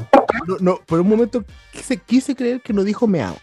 [0.48, 1.44] no, no, por un momento
[1.74, 3.36] quise, quise creer que no dijo meao.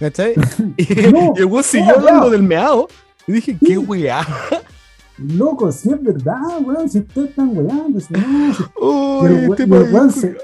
[0.00, 0.34] ¿Cachai?
[0.78, 2.88] Y, No, y el weón siguió no, hablando del meao.
[3.26, 4.26] Y dije, qué weá.
[5.18, 8.62] Loco, si es verdad, weón, si ustedes están weando, si no, si
[9.50, 10.36] este weón se-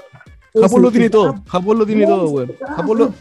[0.59, 1.35] Japón lo tiene todo.
[1.47, 2.51] Japón lo tiene weón, todo, weón.
[2.75, 3.03] Japón lo.
[3.05, 3.15] weón.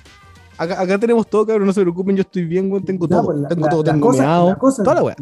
[0.58, 1.66] Acá, acá tenemos todo, cabrón.
[1.66, 2.84] No se preocupen, yo estoy bien, weón.
[2.84, 3.26] Tengo Ya, todo.
[3.26, 4.48] pues, la- tengo la- todo, la tengo cosa- meao.
[4.48, 5.16] la cosa- Toda la weá.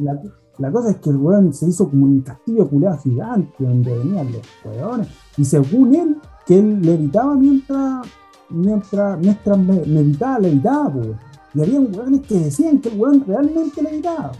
[0.58, 4.30] la- cosa es que el weón se hizo como un castillo culeado gigante donde venían
[4.32, 5.08] los weones.
[5.36, 6.16] Y según él,
[6.46, 8.06] que él levitaba mientras,
[8.50, 11.08] mientras, mientras me- meditaba, levitaba, pues.
[11.54, 14.32] Y había weones que decían que el weón realmente levitaba.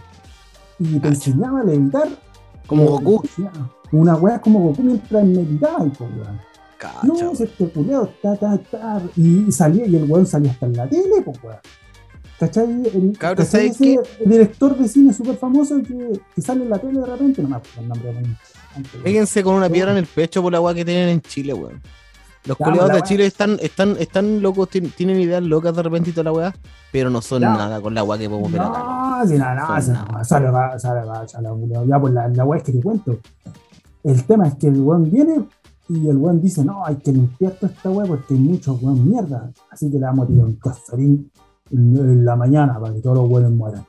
[0.81, 2.09] Y te enseñaba a levitar.
[2.65, 3.23] Como Goku.
[3.91, 6.39] Una weá como Goku mientras meditaba, pues, weón.
[7.03, 9.01] No, este culiao está, está, está.
[9.15, 11.57] Y salía, y el weón salía hasta en la tele, pues weón.
[12.39, 12.63] ¿Cachai?
[12.63, 16.79] El, Cabrón, ¿cachai ¿sabes ese director de cine súper famoso que, que sale en la
[16.79, 20.07] tele de repente, no me acuerdo el nombre de Péguense con una piedra en el
[20.07, 21.81] pecho por la weá que tienen en Chile, weón.
[22.45, 23.01] Los culiados la de.
[23.03, 26.55] Chile están, están, están locos, tien- tienen ideas locas de repente y toda la weá,
[26.91, 28.79] pero no son nada con la weá que podemos ver acá.
[28.79, 30.07] No, si nada, no, Son nada.
[30.11, 31.49] no, sale, va, sale, va, sale.
[31.87, 33.17] Ya, pues la, la weá es que te cuento.
[34.03, 35.45] El tema es que el weón viene
[35.89, 39.07] y el weón dice, no, hay que limpiar toda esta weá porque hay muchos weón
[39.07, 39.51] mierda.
[39.69, 41.31] Así que le vamos a tirar un cazarín
[41.71, 43.85] en, en la mañana para que todos los weones mueran.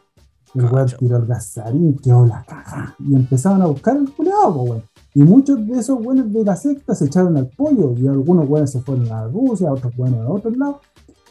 [0.54, 2.94] El weón tiró el gazarín, quedó la caja.
[2.98, 4.82] Y empezaron a buscar el pues, weón.
[5.14, 7.94] Y muchos de esos weones de la secta se echaron al pollo.
[7.96, 10.76] Y algunos weones se fueron a Rusia, otros weones a otros lados.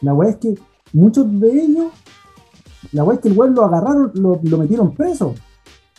[0.00, 0.58] La weá es que
[0.92, 1.92] muchos de ellos,
[2.90, 5.34] la weá es que el weón lo agarraron, lo, lo metieron preso.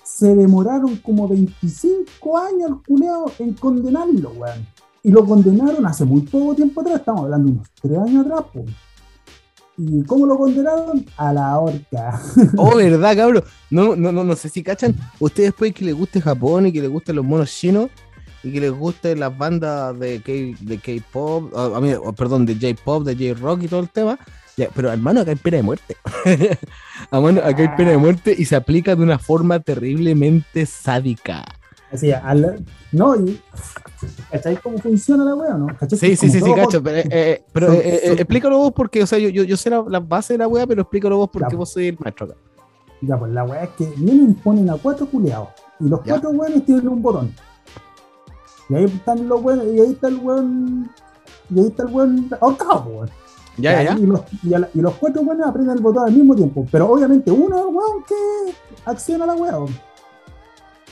[0.03, 4.67] Se demoraron como 25 años el culeado en condenarlo, weón.
[5.01, 8.45] Y lo condenaron hace muy poco tiempo atrás, estamos hablando de unos 3 años atrás,
[8.53, 8.65] pues.
[9.77, 11.05] ¿Y cómo lo condenaron?
[11.17, 12.21] A la horca.
[12.57, 13.43] Oh, verdad, cabrón.
[13.69, 14.95] No, no, no, no sé si cachan.
[15.19, 17.89] Ustedes después que les guste Japón y que les gusten los monos chinos
[18.43, 21.69] y que les gusten las bandas de K- de K-pop, ah,
[22.03, 24.19] oh, perdón, de J-pop, de J-rock y todo el tema.
[24.75, 25.97] Pero hermano, acá hay pena de muerte.
[27.12, 31.43] hermano, acá hay pena de muerte y se aplica de una forma terriblemente sádica.
[31.93, 33.39] Así, al, no, y.
[34.32, 35.67] ¿Cachai cómo funciona la wea, no?
[35.79, 35.97] ¿Cachai?
[35.99, 36.82] Sí, sí, sí, cacho.
[36.82, 39.56] Pero, eh, eh, pero son- eh, son- explícalo vos porque, o sea, yo, yo, yo
[39.56, 41.58] sé la, la base de la wea, pero explícalo vos porque Ya.
[41.58, 42.36] vos sois el maestro acá.
[43.01, 45.49] Ya, pues la weá es que vienen, ponen a cuatro culeados.
[45.79, 46.13] Y los Ya.
[46.13, 47.34] cuatro weones tienen un botón.
[48.69, 50.89] Y ahí están los weones, y ahí está el weón.
[51.53, 53.10] Y ahí está el weón ahorcado, weón.
[53.58, 53.99] Ya, ya, ya.
[53.99, 56.65] Y los, y a la- y los cuatro weones aprietan el botón al mismo tiempo.
[56.71, 59.58] Pero obviamente uno es el weón que acciona la weá.
[59.60, 59.75] weón.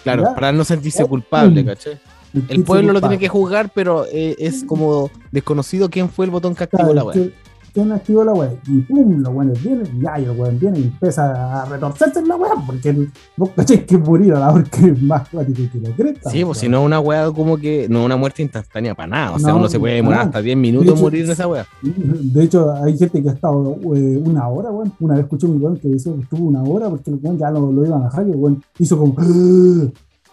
[0.03, 0.35] Claro, Ya.
[0.35, 1.65] para no sentirse culpable, mm.
[1.65, 1.99] ¿cachai?
[2.47, 6.55] El pueblo lo tiene que juzgar, pero eh, es como desconocido quién fue el botón
[6.55, 7.33] que activó Claro, la que-
[7.73, 8.53] ¿Quién activó la weá?
[8.67, 12.19] Y pum, los weones vienen, y ya, y el weón viene y empieza a retorcerse
[12.19, 13.07] en la weá, porque
[13.37, 16.29] vos cachai que morir a la hora que es más cuático que la cresta.
[16.29, 19.31] Sí, pues si no una weá como que, no una muerte instantánea para nada.
[19.35, 21.47] O sea, No, uno se puede demorar hasta 10 minutos De hecho, morir en esa
[21.47, 21.65] weá.
[21.81, 24.91] De hecho, hay gente que ha estado eh, una hora, weón.
[24.99, 27.49] Una vez escuché un weón que decía que estuvo una hora porque el weón ya
[27.51, 29.15] lo, lo iban a dejar y el weón hizo como.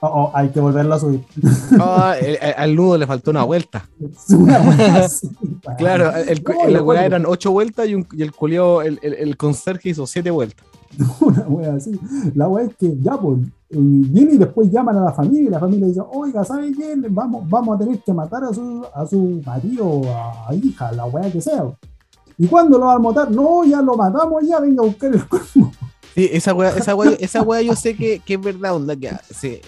[0.00, 1.24] Oh, oh, hay que volverlo a subir.
[2.20, 3.88] El- el- al nudo le faltó una vuelta.
[4.30, 4.56] Una
[5.04, 5.60] así, weón.
[5.78, 9.36] Claro, el, No, la weá eran ocho vueltas y, un- y el culiao, el, el,
[9.36, 10.64] conserje hizo siete vueltas.
[11.20, 11.98] Una wea así.
[12.34, 13.38] La wea es que ya, pues,
[13.70, 16.94] viene y después llaman a la familia y la familia dice, oiga, ¿sabe qué?
[17.10, 20.00] Vamos, vamos a tener que matar a su, a su marido,
[20.48, 21.64] a hija, la wea que sea.
[22.38, 23.30] ¿Y cuándo lo van a matar?
[23.32, 25.72] No, ya lo matamos, ya venga a buscar el cuerpo.
[26.18, 29.10] Sí, esa weá, esa weá, esa weá yo sé que, que es verdad, onda, que
[29.32, 29.62] se-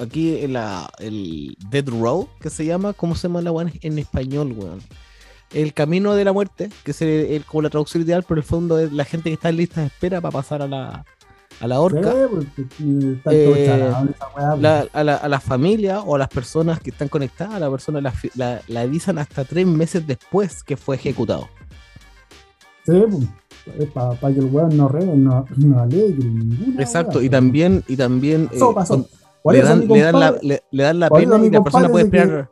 [0.00, 3.98] aquí en la, el Dead Road, que se llama, ¿cómo se llama la weá en,
[3.98, 4.80] español, weón?
[5.52, 8.44] El camino de la muerte, que es el- el- como la traducción ideal, pero el
[8.46, 11.04] fondo es la gente que está en lista de espera para pasar a la,
[11.60, 12.12] a la horca.
[12.12, 12.62] Sí, porque,
[13.30, 13.92] eh,
[14.36, 14.60] pues.
[14.60, 17.68] La- a, la, a la familia o a las personas que están conectadas, a la
[17.70, 21.48] persona la, la- la avisan hasta tres meses después que fue ejecutado.
[22.86, 22.92] Sí,
[23.92, 27.96] para que el weón no re, no, no alegre ninguna Exacto, wea, y también, y
[27.96, 29.08] también Pasó, eh, pasó.
[29.42, 32.04] Por le, dan, le, dan la, le, le dan la pena y la persona puede
[32.06, 32.48] esperar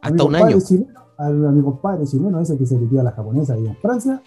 [0.00, 0.58] hasta un año.
[0.60, 0.88] chileno-
[1.18, 4.22] a, a mi compadre chileno ese que se metió a la japonesa ahí en Francia,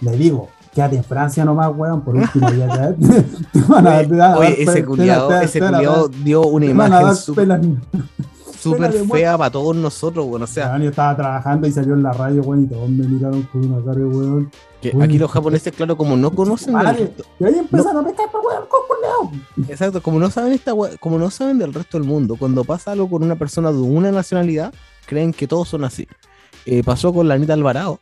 [0.00, 3.04] le digo, quédate en Francia nomás, weón, por último ya te,
[3.52, 7.14] te van a, te van a dar Oye, ese culiado, ese culiado dio una imagen
[8.58, 12.02] súper fea para todos nosotros, bueno, o sea, Weón, yo estaba trabajando y salió en
[12.02, 14.50] la radio, weón, y todos me miraron con una cara, weón.
[14.80, 15.02] Que Uy.
[15.04, 18.44] aquí los japoneses, claro, como no conocen del resto, Y ahí empezaron a pescar, pues,
[18.44, 18.88] weón, con
[19.68, 23.08] exacto, como no saben esta como no saben del resto del mundo, cuando pasa algo
[23.10, 24.72] con una persona de una nacionalidad,
[25.06, 26.06] creen que todos son así.
[26.66, 27.98] Eh, pasó con la Anita Alvarado,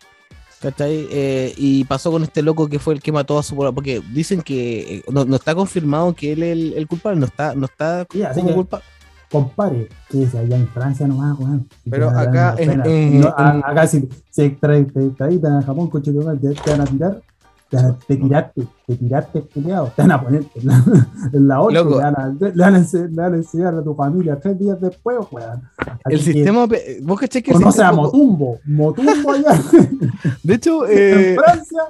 [0.61, 1.07] ¿cachai?
[1.11, 4.43] Eh, y pasó con este loco que fue el que mató a su porque dicen
[4.43, 7.67] que eh, no, no está confirmado que él es el, el culpable, no está, no
[7.67, 8.85] está como que- culpable.
[9.31, 11.67] Compadre, que es allá en Francia nomás, weón.
[11.91, 16.13] Pero acá en- en- No, en- acá si se extrae, te extraditan a Japón, coche
[16.13, 17.21] te, te van a tirar,
[17.69, 20.85] te, van a- te tiraste, te tiraste, culiao, te van a poner en la,
[21.33, 21.97] en la otra, Loco.
[21.97, 24.57] le van, a, le, van a ense- le van a enseñar a tu familia tres
[24.61, 25.63] días después, weón.
[26.05, 29.61] El que sistema, pe- vos cachai que Conoce a Motumbo, Motumbo allá
[30.45, 31.83] de hecho, en eh, Francia.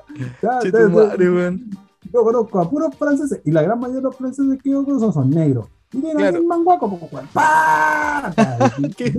[0.43, 1.71] ya, che te- tu te- madre, weón.
[2.11, 5.13] yo conozco a puros franceses y la gran mayoría de los franceses que yo conozco
[5.13, 5.67] son negros.
[5.93, 6.41] Y tienen Claro.
[6.41, 7.29] un manguaco, como weón.
[8.97, 9.13] ¿Qué?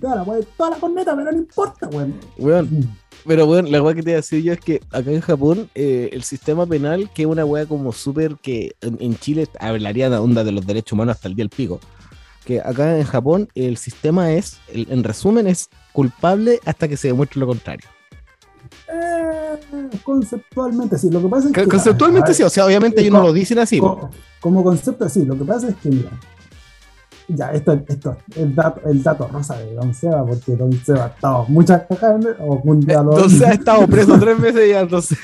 [0.00, 2.14] Claro, weón, toda la corneta, pero no importa, weón.
[2.38, 2.96] Weón,
[3.26, 5.70] pero bueno, la weá que te iba a decir yo es que acá en Japón
[5.74, 10.10] eh, el sistema penal, que es una weá como súper que en, en Chile hablaría
[10.10, 11.80] de onda de los derechos humanos hasta el día del pico.
[12.44, 17.08] Que acá en Japón el sistema es, el- en resumen, es culpable hasta que se
[17.08, 17.88] demuestre lo contrario.
[18.88, 19.56] Eh,
[20.04, 21.66] conceptualmente sí, lo que pasa es que.
[21.66, 23.80] Conceptualmente sí, o sea, obviamente ellos no lo dicen así.
[23.80, 23.98] po.
[23.98, 24.10] co-
[24.40, 26.10] como concepto sí, lo que pasa es que, mira.
[27.28, 31.08] Ya, esto, esto, el dato, el dato rosa de Don Seba, porque Don Seba ha
[31.08, 35.18] estado muchas cajas o día lo- Entonces ha estado preso tres veces ya, entonces.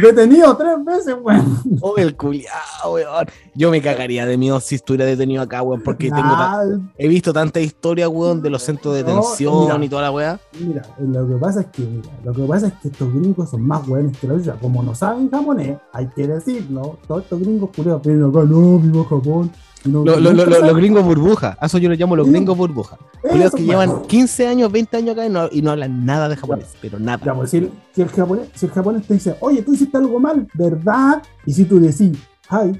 [0.00, 1.58] detenido tres veces, weón.
[1.80, 3.26] Oh, el culiao, weón.
[3.54, 7.32] Yo me cagaría de miedo si estuviera detenido acá, weón, porque tengo tan- he visto
[7.32, 9.84] tanta historia, weón, de los centros de No, detención mira.
[9.84, 10.40] y toda la weá.
[10.60, 13.62] Mira, lo que pasa es que, mira, lo que pasa es que estos gringos son
[13.62, 14.56] más buenos que los otros.
[14.60, 16.98] Como no saben japonés, hay que decirlo.
[17.06, 19.50] Todos estos gringos culiados vienen acá, no, vivo Japón.
[19.84, 22.98] No- Lo- lo- lo- los gringos burbuja, a eso yo les llamo los gringos burbuja.
[23.22, 26.36] Culiados que llevan 15 años, 20 años acá y no, y no hablan nada de
[26.36, 27.20] japonés, pero nada.
[27.24, 30.18] Ya, pues, si, si el japonés, si el japonés te dice, oye, tú hiciste algo
[30.20, 31.22] mal, ¿verdad?
[31.46, 32.18] Y si tú decís,
[32.48, 32.72] ay,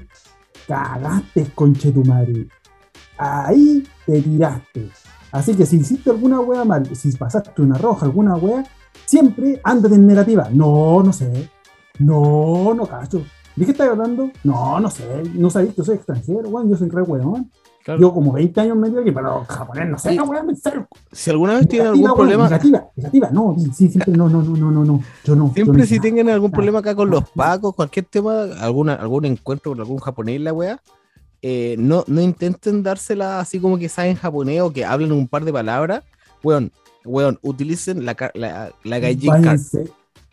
[0.67, 2.47] cagaste, conche tu madre.
[3.17, 4.89] Ahí te tiraste.
[5.31, 8.63] Así que si hiciste alguna wea mal, si pasaste una roja, alguna wea,
[9.05, 10.49] siempre ándate en negativa.
[10.51, 11.49] No, no sé.
[11.99, 13.23] No, no cacho.
[13.59, 14.31] ¿De qué estás hablando?
[14.45, 15.03] No, no sé.
[15.33, 16.69] No sabéis que soy extranjero, weón.
[16.69, 17.51] Yo soy re weón.
[17.83, 17.99] Claro.
[17.99, 20.15] Yo como 20 años medio aquí, pero japonés no sé, Sí.
[20.15, 20.87] no, weón, en serio.
[21.11, 23.29] Si alguna vez tienen algún problema, Negativa, negativa.
[23.31, 25.03] No, sí, siempre no, no, no, no, no, no.
[25.25, 25.47] Yo no.
[25.47, 26.01] yo siempre no si nada.
[26.03, 30.39] tengan algún problema acá con los pacos, cualquier tema, alguna, algún encuentro con algún japonés
[30.39, 30.79] la wea,
[31.41, 35.43] eh, no, no intenten dársela así como que saben japonés o que hablen un par
[35.43, 36.03] de palabras.
[36.43, 36.71] Weón,
[37.05, 39.59] weón, utilicen la, la, la gaijin card.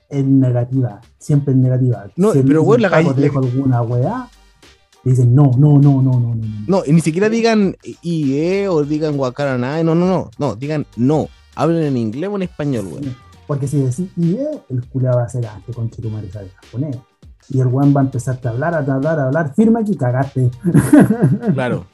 [0.08, 2.06] En negativa, siempre en negativa.
[2.16, 4.28] No, Si pero bueno, la te dijo alguna weá,
[5.04, 6.44] dicen no, no, no, no, no, no.
[6.66, 6.82] no.
[6.86, 11.28] Y ni siquiera digan IE o digan Wakaranai, no, no, no, no, digan no.
[11.56, 13.16] Hablen en inglés o en español, weón.
[13.46, 16.96] Porque si decís IE, el culiao va a ser antes con Chetumare sabe japonés.
[17.48, 20.50] Y el weón va a empezarte a hablar, a hablar, a hablar, firma que cagaste.
[21.54, 21.86] Claro.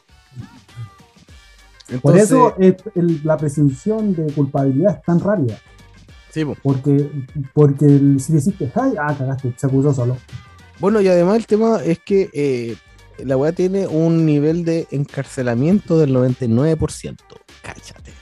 [2.01, 5.57] Por eso es el- la presunción de culpabilidad es tan rápida.
[6.33, 6.57] Sí, po.
[6.63, 7.11] Porque,
[7.55, 10.17] porque el- si decís que, ay, ah, cagaste, se acusó solo.
[10.81, 12.77] Bueno, y además el tema es que eh,
[13.25, 17.17] la weá tiene un nivel de encarcelamiento del 99%.
[17.63, 18.13] Cáchate.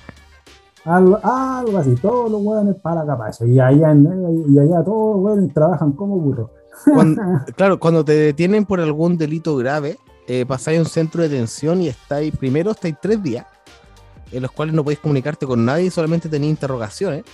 [0.85, 3.41] Algo, algo así, todos los hueones para capaz.
[3.43, 6.51] Y allá, y allá todos los hueones trabajan como burros.
[6.85, 7.23] Cuando-
[7.57, 11.81] claro, cuando te detienen por algún delito grave, eh, pasáis a un centro de detención
[11.83, 13.47] y estáis, primero estáis tres días,
[14.33, 17.25] en los cuales no podéis comunicarte con nadie y solamente tenéis interrogaciones.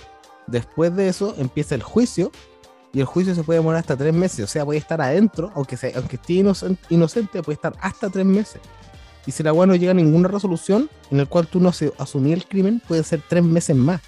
[0.47, 2.31] Después de eso empieza el juicio
[2.93, 4.39] y el juicio se puede demorar hasta tres meses.
[4.45, 8.25] O sea, puede estar adentro, aunque, sea, aunque esté inocente, inocente, puede estar hasta tres
[8.25, 8.61] meses.
[9.25, 12.31] Y si la weá no llega a ninguna resolución en el cual tú no asumí
[12.31, 14.01] el crimen, puede ser tres meses más.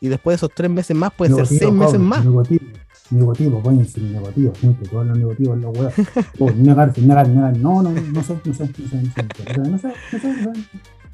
[0.00, 2.24] Y después de esos tres meses más, puede ser seis meses más.
[2.24, 2.64] Negativo,
[3.10, 5.94] negativo, ser negativo, gente, todos los negativos, los weas.
[6.38, 9.78] Oh, negarse, negar, negar, no, no, no sé, no sé, no sé, no sé, no
[9.78, 9.88] sé,
[10.34, 10.60] no sé.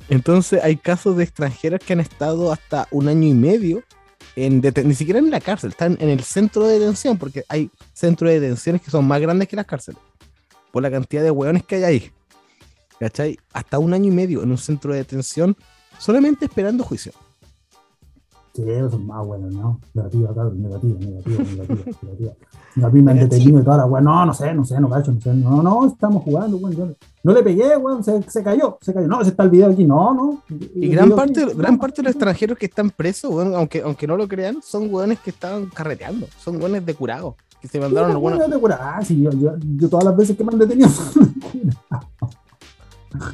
[0.09, 3.83] Entonces hay casos de extranjeros que han estado hasta un año y medio
[4.37, 8.41] ni siquiera en la cárcel, están en el centro de detención, porque hay centros de
[8.41, 10.01] detenciones que son más grandes que las cárceles,
[10.73, 12.13] por la cantidad de hueones que hay ahí.
[12.99, 13.39] ¿cachai?
[13.53, 15.57] Hasta un año y medio en un centro de detención
[15.99, 17.13] solamente esperando juicio.
[18.55, 19.81] Sí, eso es más bueno, ¿no?
[19.95, 22.33] Negativa, cabrón, negativa, negativa, negativa, negativa.
[22.85, 24.89] A mí me han detenido y toda la weón, no, no sé, no sé, no
[24.89, 26.97] cacho, no sé, no, no, estamos jugando, weón.
[27.25, 29.09] No le pegué, weón, se, se, cayó, se cayó.
[29.09, 30.43] No, se está el video aquí, no, no.
[30.77, 34.17] Y gran parte, gran parte de los extranjeros que están presos, weón, aunque, aunque no
[34.17, 38.23] lo crean, son weones que estaban carreteando, son weones de curado, que se mandaron los
[38.23, 38.49] weones.
[38.49, 40.89] de curado, ah, sí, yo, yo, yo, todas las veces que me han detenido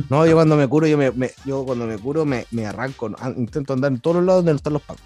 [0.08, 1.12] No, yo cuando me curo, yo me,
[1.44, 4.56] yo cuando me curo me, me arranco, intento andar en todos los lados donde no
[4.56, 5.02] están los pacos.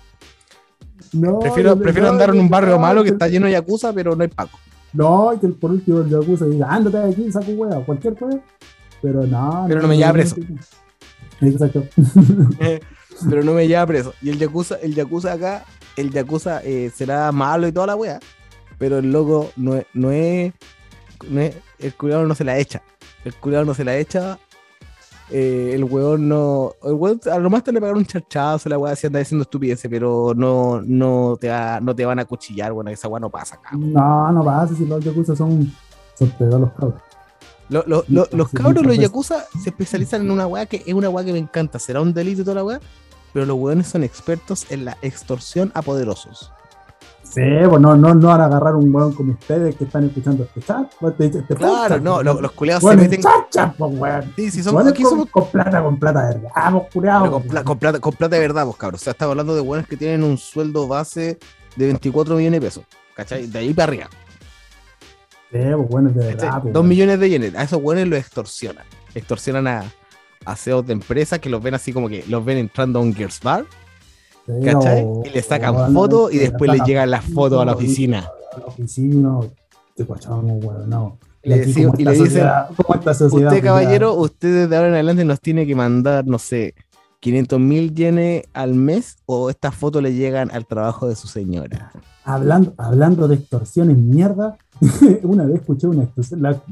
[1.13, 4.23] No, prefiero, prefiero andar en un barrio malo que está lleno de yakuza, pero no
[4.23, 4.59] hay paco.
[4.93, 8.41] No, que por último el yakuza diga, ándate de aquí, saco hueá, cualquier cosa.
[9.01, 9.65] Pero no.
[9.69, 10.37] Pero no, me lleva preso.
[11.41, 11.85] Exacto.
[13.29, 14.15] pero no me lleva preso.
[14.23, 15.65] Y el yakuza, el yakuza acá,
[15.97, 18.19] el yakuza eh, será malo y toda la wea,
[18.79, 20.53] pero el loco no es, no es,
[21.29, 22.83] no es el cuidado no se la echa.
[23.25, 24.39] El cuidado no se la echa
[25.31, 26.73] eh, el weón no.
[26.83, 29.43] El weón, a lo más te le pegaron un charchazo, la weá si anda diciendo
[29.43, 33.31] estupideces, pero no, no, te va, no te van a cuchillar, bueno, esa weá no
[33.31, 33.71] pasa acá.
[33.73, 35.73] No, no pasa, si los yakuza son,
[36.15, 37.01] son los cabros.
[37.69, 41.39] los cabros, los yakuza, se especializan en una weá que es una weá que me
[41.39, 41.79] encanta.
[41.79, 42.81] Será un delito toda la weá,
[43.33, 46.53] pero los weones son expertos en la extorsión a poderosos.
[47.35, 50.45] Sí, pues no, no, no van a agarrar un weón como ustedes que están escuchando
[50.45, 50.93] este chat.
[51.03, 53.23] Este, este claro, no, los, los culeados se meten.
[53.23, 54.33] Chacha, pues, weón.
[54.37, 57.31] Sí, aquí con, con, plata, con plata de verdad, pues, culeados.
[57.31, 59.01] Con, con, plata, con plata de verdad, pues, cabros.
[59.01, 61.41] O sea, estamos hablando de weones que tienen un sueldo base
[61.75, 62.85] de 24 millones de pesos.
[63.17, 63.49] ¿Cachai?
[63.49, 64.11] De ahí para arriba.
[65.51, 66.63] Sí, pues, bueno, de verdad.
[66.63, 67.55] Pues, Dos millones de yenes.
[67.57, 68.85] A esos weones los extorsionan.
[69.13, 69.83] Extorsionan a,
[70.45, 73.13] a CEOs de empresas que los ven así como que los ven entrando a un
[73.13, 73.65] Gears Bar
[74.47, 75.07] ¿Cachai?
[75.25, 78.29] y le sacan fotos y después le llegan las fotos a la oficina.
[78.55, 79.41] A la oficina,
[79.95, 81.19] te cachamos, bueno, no.
[81.43, 86.39] Y le, dicen, usted caballero, usted desde ahora en adelante nos tiene que mandar, no
[86.39, 86.75] sé,
[87.21, 91.93] 500 mil yenes al mes o estas fotos le llegan al trabajo de su señora.
[92.25, 94.57] Hablando, hablando de extorsiones mierda,
[95.23, 96.09] una vez escuché una,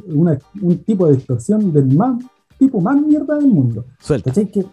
[0.09, 2.23] una, un tipo de extorsión del más,
[2.59, 3.85] tipo más mierda del mundo.
[3.99, 4.31] Suelta.
[4.31, 4.51] ¿Cachai?
[4.51, 4.65] Que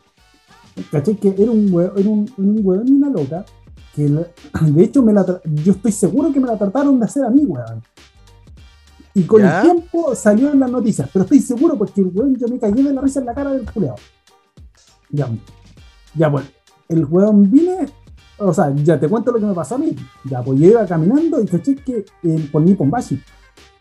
[0.91, 1.15] ¿Cachai?
[1.15, 3.45] Que era un hueón, era un, un y una loca,
[3.95, 4.03] que
[4.61, 7.45] de hecho me la yo estoy seguro que me la trataron de hacer a mí,
[7.45, 7.83] weón.
[9.13, 12.47] Y con el tiempo salió en las noticias, pero estoy seguro porque el weón yo
[12.47, 13.97] me caí de la risa en la cara del culeado.
[15.09, 15.27] Ya,
[16.15, 16.47] ya bueno,
[16.87, 17.87] el weón vine,
[18.37, 19.95] o sea, ya te cuento lo que me pasó a mí.
[20.25, 23.21] Ya, pues yo iba caminando y caché que eh, por Nippon-Bashi.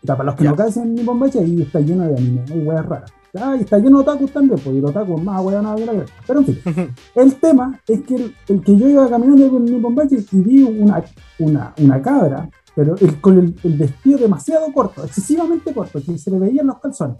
[0.05, 3.11] Para los que no caen en Nippon-Bashi, ahí está lleno de anime, hay weas raras.
[3.37, 6.05] Ah, y está lleno de otakus también, porque el otaku es más nada que la
[6.25, 6.59] Pero en fin,
[7.15, 8.15] el tema es que
[8.47, 11.03] el, que yo iba caminando con Nippon Bachi y vi una,
[11.37, 16.31] una, una cabra, pero el, con el, el, vestido demasiado corto, excesivamente corto, que se
[16.31, 17.17] le veían los calzones.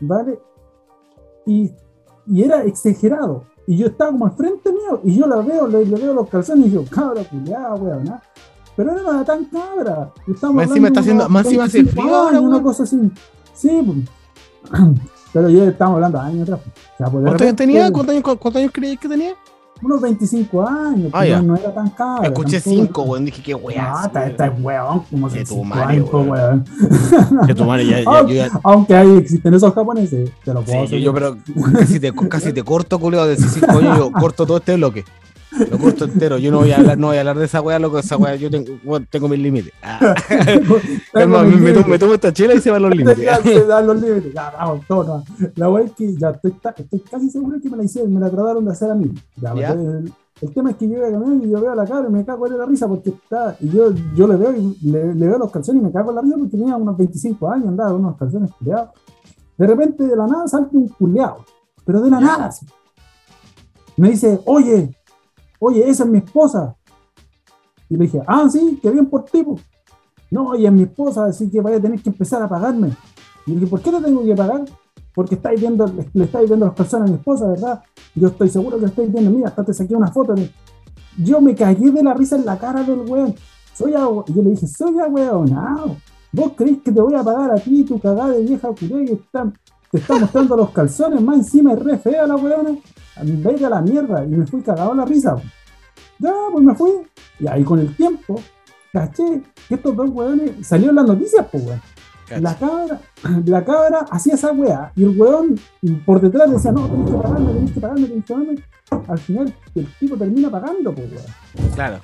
[0.00, 0.38] ¿Vale?
[1.46, 1.72] Y,
[2.26, 3.44] y era exagerado.
[3.66, 6.66] Y yo estaba como al frente mío, y yo la veo, le, veo los calzones
[6.66, 8.14] y digo, cabra, culiada, weón,
[8.76, 10.12] Pero era nada tan cabra.
[10.52, 13.10] Más encima está haciendo, más encima hace frío ahora, una cosa así.
[13.54, 14.17] Sí, pues,
[15.32, 16.60] pero yo estamos hablando de años atrás.
[16.98, 17.90] Pues, ¿Cuántos años tenía?
[17.90, 19.34] ¿Cuántos años, cuántos años creías que tenía?
[19.80, 22.24] Unos 25 años, ah, pues, no, era tan caro.
[22.24, 23.80] Escuché 5, weón, dije qué weón.
[23.80, 26.64] Ah, está, está weón, como se tu madre, weón.
[27.46, 31.14] Que tu madre ya, ya, Aunque ahí existen esos japoneses, te lo puedo sí, Yo,
[31.14, 31.36] pero
[31.72, 35.04] casi te, casi te corto, culeo, de 5 años, yo corto todo este bloque.
[35.70, 36.38] Lo corto entero.
[36.38, 37.98] Yo no voy a hablar, no voy a hablar de esa weá, loco.
[37.98, 39.72] Esa weá, yo tengo, bueno, tengo mis límites.
[39.82, 40.14] Ah.
[41.14, 43.18] me, tomo, me, tomo, esta chela y se van los límites.
[43.42, 44.32] se van los límites.
[44.34, 45.24] Ya, vamos, todo,
[45.56, 48.30] La weá es que ya estoy, estoy, casi seguro que me la hicieron, me la
[48.30, 49.12] trataron de hacer a mí.
[49.36, 49.72] Ya, ¿Ya?
[49.72, 52.08] El, el, tema es que yo voy a caminar y yo veo a la cara
[52.08, 53.56] y me cago en la risa porque está.
[53.60, 56.16] Y yo, yo le veo y le, le, veo los calzones y me cago en
[56.16, 58.90] la risa porque tenía unos 25 años, andaba con unos calzones culeados.
[59.58, 61.44] De repente, de la nada, salta un culeado.
[61.84, 62.66] Pero de la nada, así.
[63.96, 64.94] Me dice, oye,
[65.58, 66.76] oye, esa es mi esposa.
[67.88, 69.44] Y le dije, ah, sí, qué bien por ti.
[70.30, 72.90] No, ella es mi esposa, así que vaya a tener que empezar a pagarme.
[73.46, 74.64] Y le dije, ¿por qué no tengo que pagar?
[75.14, 77.82] Porque estáis viendo, le estáis viendo las personas a mi esposa, ¿verdad?
[78.14, 80.34] Yo estoy seguro que estáis viendo, mira, hasta te saqué una foto.
[81.16, 83.34] Yo me caí de la risa en la cara del weón.
[83.74, 85.96] Soy yo le dije, soy no
[86.30, 89.14] ¿Vos creéis que te voy a pagar a ti tu cagada de vieja culé que
[89.14, 89.50] está,
[89.90, 92.76] te está mostrando los calzones más encima es re fea la weona?
[93.22, 94.24] Vete a la mierda.
[94.24, 95.36] Y me fui cagado la risa.
[96.18, 96.90] Ya, pues me fui.
[97.40, 98.40] Y ahí con el tiempo,
[98.92, 101.80] caché que estos dos weones salieron las noticias, pues weón.
[102.42, 103.00] La cabra,
[103.46, 105.58] la cabra hacía esa weá y el weón
[106.04, 108.64] por detrás decía, no, tenés que pagarme, tenés que pagarme, tenés que pagarme.
[109.08, 111.72] Al final el tipo termina pagando, pues weón.
[111.74, 112.00] Claro.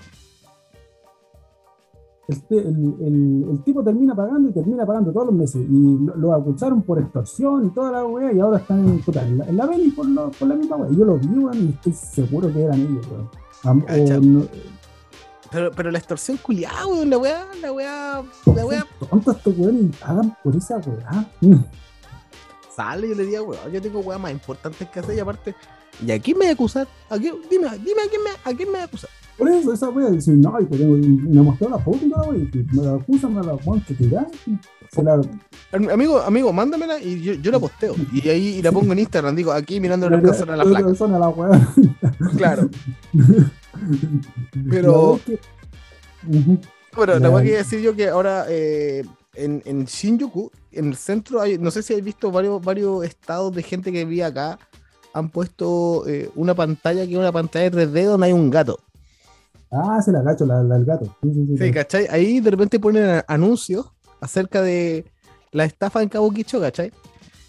[2.26, 5.62] El, el, el, tipo termina pagando y termina pagando todos los meses.
[5.68, 9.44] Y lo, acusaron por extorsión y toda la weá y ahora están en, en, la,
[9.44, 10.90] en la por, por, la misma weá.
[10.90, 14.48] Yo lo vi, weón, y estoy seguro que eran ellos, weón.
[15.50, 18.86] Pero, pero la extorsión culiada, weón, la weá, la weá, la weá.
[19.10, 21.30] Tontos estos weones hagan por esa weá.
[22.74, 25.54] Sale y le digo, weón, yo tengo weá más importantes que hacer y aparte.
[26.04, 26.88] ¿Y a quién me voy a acusar?
[27.10, 27.36] ¿A quién?
[27.50, 29.10] Dime, dime a quién me, a quién me voy a acusar.
[29.36, 32.32] Por eso, esa wea dice, no, y, tengo, y me mostró la foto y toda
[32.32, 34.28] la y me la acusan, me la weón que tirar.
[35.02, 35.20] La...
[35.92, 37.96] Amigo, amigo, mándamela y yo, yo la posteo.
[38.12, 41.08] Y ahí la pongo en Instagram, digo, aquí mirando los calzones a la placa.
[41.18, 41.74] la weá.
[42.36, 42.70] Claro.
[44.70, 45.18] Pero.
[46.94, 49.04] Bueno, la voy a decir yo que ahora eh,
[49.34, 53.52] en, en, Shinjuku, en el centro, hay, no sé si habéis visto varios, varios estados
[53.52, 54.60] de gente que vive acá,
[55.12, 58.78] han puesto eh, una pantalla que es una pantalla de 3D donde hay un gato.
[59.74, 61.16] Ah, se la gacho, la, del gato.
[61.22, 62.06] Sí, sí, ¿cachai?
[62.10, 65.04] Ahí de repente ponen anuncios acerca de
[65.50, 66.92] la estafa en Cabo Quicho, ¿cachai?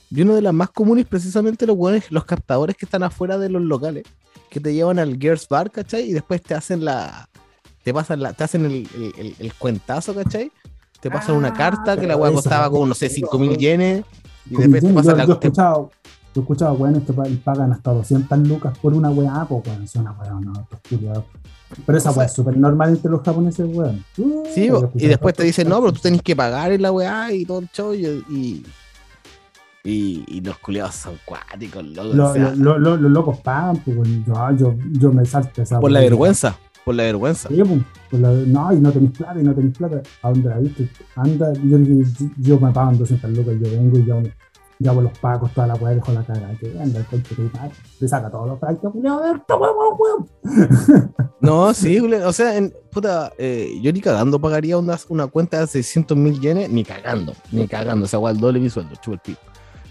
[0.09, 1.77] Y una de las más comunes precisamente los,
[2.09, 4.03] los captadores que están afuera de los locales
[4.49, 6.09] que te llevan al Gears Bar, ¿cachai?
[6.09, 7.27] Y después te hacen la.
[7.83, 8.87] Te pasan la, te hacen el,
[9.37, 10.49] el, cuentazo, ¿cachai?
[11.01, 14.05] Te pasan una ah, carta que la weá costaba como, no sé, 5.000 yenes.
[14.49, 15.25] Y después te pasan la.
[15.25, 15.91] Yo he escuchado,
[16.33, 17.13] yo he escuchado weones que
[17.43, 20.67] pagan hasta 200 lucas por una weá, pues weón, es una weá, no,
[21.85, 24.03] pero esa weá es súper normal entre los japoneses, weón.
[24.53, 27.45] sí, y después te dicen, no, pero tú tenés que pagar en la weá y
[27.45, 27.93] todo el show.
[27.93, 28.63] Y,
[29.83, 32.57] y, los culiados son cuáticos, locos.
[32.57, 33.97] los locos pagan, pues,
[34.57, 35.79] yo, yo, me salto esa.
[35.79, 37.49] Por la vergüenza, por la vergüenza.
[37.49, 37.61] Sí,
[38.09, 40.01] pues, no, y no tenéis plata, y no tenéis plata.
[40.21, 40.89] ¿A dónde la viste?
[41.15, 41.77] Anda, yo,
[42.37, 44.21] yo, me pagan 200 lucas, yo vengo y yo
[44.79, 47.49] ya por los pacos, toda la weá, dejo la cara, que anda el coche que
[47.99, 50.29] te saca todos los fractos, weón.
[51.41, 55.67] No, sí, o sea, en, puta, eh, yo ni cagando pagaría una, una cuenta de
[55.67, 59.19] 600 mil yenes, ni cagando, ni cagando, o sea, igual doble mi sueldo, chupo el
[59.19, 59.41] pico.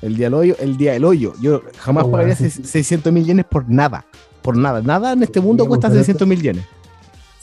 [0.03, 1.32] El día del hoyo, el día del hoyo.
[1.41, 4.05] Yo jamás oh, pagaría 600 mil yenes por nada.
[4.43, 4.82] Por nada.
[4.82, 6.66] Nada en este mundo cuesta 600 mil yenes.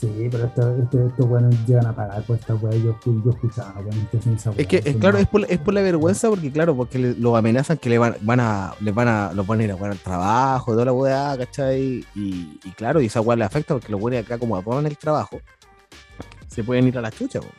[0.02, 2.76] Sí, pero estos esto, esto, buenos llegan a pagar por esta weá.
[2.76, 3.80] Yo, yo escuchaba,
[4.56, 7.36] Es que, es, claro, es por, es por la vergüenza, porque claro, porque le, lo
[7.36, 9.92] amenazan que le van, van a, les van a, los van a ir a jugar
[9.92, 12.04] al trabajo, toda la weá, ¿cachai?
[12.16, 14.98] Y, y claro, y esa weá le afecta porque los buenos acá, como apagan el
[14.98, 15.40] trabajo,
[16.48, 17.52] se pueden ir a la chucha, weón.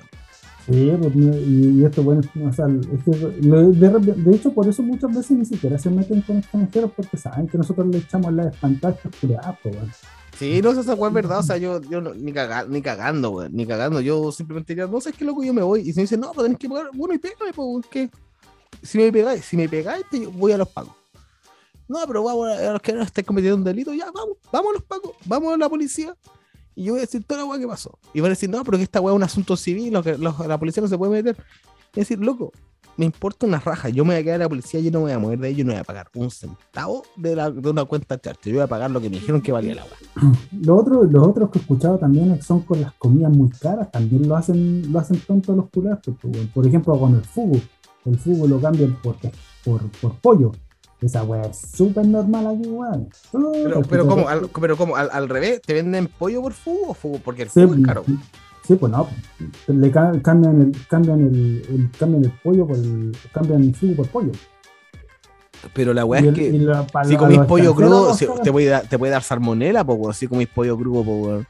[0.66, 5.32] Sí, pues, y, esto, bueno, o sea, es que de, hecho, por eso muchas veces
[5.32, 9.16] ni siquiera se meten con extranjeros porque saben que nosotros le echamos la espantadas pues,
[9.62, 9.76] pues,
[10.38, 13.50] Sí, no, esa es verdad, o sea, yo, yo no, ni, cagando, ni cagando, güey,
[13.52, 16.04] ni cagando, yo simplemente diría, no sé qué loco, yo me voy, y se me
[16.04, 18.10] dice, no, pero tenés que pagar, bueno, y pégame, pues, que
[18.82, 20.96] si me pegáis, si me pegáis, te, voy a los pagos.
[21.88, 24.84] No, pero vamos a los que no cometiendo un delito, ya, vamos, vamos a los
[24.84, 26.16] pagos, vamos a la policía,
[26.76, 28.00] y yo voy a decir toda la weá que pasó.
[28.14, 30.18] Y van a decir, no, pero que esta weá es un asunto civil, lo que,
[30.18, 31.38] la policía no se puede meter.
[31.96, 32.52] Y decir, loco,
[32.98, 33.90] me importa una raja.
[33.90, 35.50] Yo me voy a quedar a la policía, yo no me voy a mover de
[35.50, 38.52] ellos, no voy a pagar un centavo de, la, de una cuenta charter.
[38.52, 40.32] Yo voy a pagar lo que me dijeron que valía la weá.
[40.62, 44.28] Lo otro, los otros que he escuchado también son con las comidas muy caras, también
[44.28, 46.00] lo hacen, lo hacen tonto los culeros.
[46.54, 47.60] Por ejemplo, con el fugo.
[48.06, 49.16] El fugo lo cambian por,
[49.64, 50.52] por, por pollo.
[51.02, 53.10] Esa weá es súper normal aquí, weón.
[53.32, 54.30] Pero, pero, ¿cómo?
[54.30, 54.96] Al, pero ¿cómo?
[54.96, 57.20] Al, revés, ¿te venden pollo por fugo o fugo?
[57.20, 58.06] Porque el fugo es caro.
[58.66, 59.08] Sí, pues no.
[59.68, 63.16] Le cambian el, cambian el, el, cambian el pollo por el.
[63.34, 64.32] cambian el fugo por pollo.
[65.74, 66.68] Pero la weá es que
[67.06, 71.04] si comís pollo crudo, te, puede te puede dar salmonela, po, si comís pollo crudo,
[71.04, 71.44] po,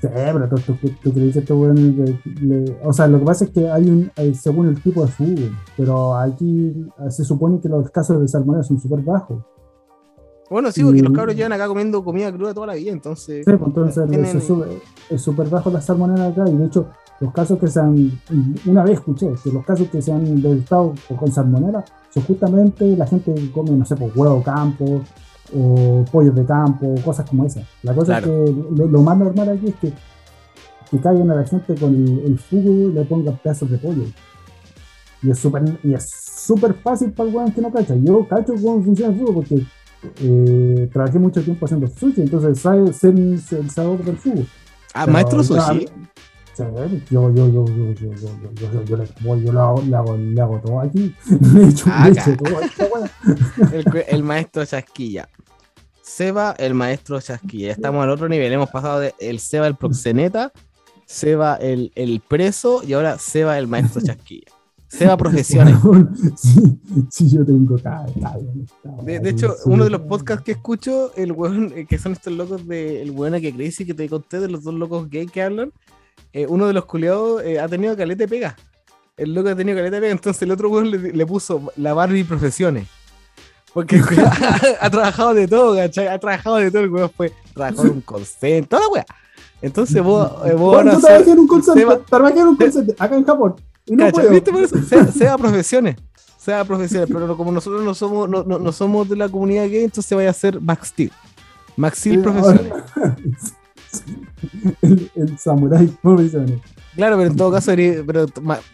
[0.00, 1.58] Sí, pero tú, tú, tú crees que esto,
[2.82, 6.14] o sea, lo que pasa es que hay un, según el tipo de fútbol, pero
[6.14, 9.42] aquí se supone que los casos de salmonella son súper bajos.
[10.48, 13.44] Bueno, sí, porque los cabros llevan acá comiendo comida cruda toda la vida, entonces.
[13.44, 14.50] Sí, pues entonces
[15.10, 16.86] es súper bajo la salmonella acá, y de hecho,
[17.20, 18.20] los casos que se han,
[18.66, 23.06] una vez escuché, que los casos que se han detectado con salmonella son justamente la
[23.06, 25.02] gente que come, no sé, pues huevo campo,
[25.54, 27.64] o pollos de campo, cosas como esas.
[27.82, 29.92] La cosa es que lo, más normal aquí es que,
[30.90, 34.02] que caigan a la gente con el, el fugo y le pongan pedazos de pollo.
[35.22, 37.94] Y es súper y es súper fácil para el weón que no cacha.
[37.96, 39.64] Yo cacho cómo funciona el fútbol porque
[40.20, 44.46] eh, trabajé mucho tiempo haciendo sushi, entonces sabe ser el sabor del fútbol.
[44.94, 45.88] Ah, maestro sushi.
[46.58, 46.64] Yo,
[47.10, 50.40] yo, yo, yo, yo, yo, yo, yo, yo, yo, le, yo hago, le, hago, le
[50.40, 51.14] hago todo aquí.
[51.52, 53.10] Le echo, Ah, le echo todo weá.
[53.72, 55.28] El, el maestro Chasquilla.
[56.00, 57.72] Seba, el maestro Chasquilla.
[57.72, 58.50] Estamos al otro nivel.
[58.50, 60.50] Hemos pasado de el Seba, el proxeneta,
[61.04, 64.46] Seba, el, el preso, y ahora Seba, el maestro Chasquilla.
[64.88, 65.76] Seba Profesiones.
[66.36, 66.78] Sí,
[67.10, 68.06] sí, yo tengo cada
[69.02, 72.32] De, hecho, sí, uno de los podcasts que escucho, el weón, eh, que son estos
[72.32, 75.42] locos de el weón que Crazy que te conté, de los dos locos gay que
[75.42, 75.72] hablan,
[76.32, 78.56] eh, uno de los culiados eh, ha tenido caleta de pega.
[79.16, 81.94] El loco ha tenido caleta de pega, entonces el otro weón le, le puso la
[81.94, 82.86] Barbie Profesiones.
[83.74, 86.08] Porque ha, ha trabajado de todo, ¿cachai?
[86.08, 89.06] Ha trabajado de todo, el weón fue, trabajó en un center, toda la weá.
[89.62, 92.56] Entonces vos, eh, vos ahora yo trabajé en un call center, Seba- trabajé en un
[92.56, 93.54] call center, acá en Japón.
[93.88, 94.06] No.
[94.30, 94.82] ¿Viste por eso?
[94.82, 95.96] Sea, sea profesiones.
[96.38, 97.08] Sea profesiones.
[97.12, 100.30] Pero como nosotros no somos, no, no- no somos de la comunidad gay, entonces vaya
[100.30, 101.12] a ser Max Steel.
[101.76, 102.72] Max Steel profesiones.
[104.82, 106.60] el, el samurai profesional.
[106.94, 108.26] Claro, pero en todo caso, pero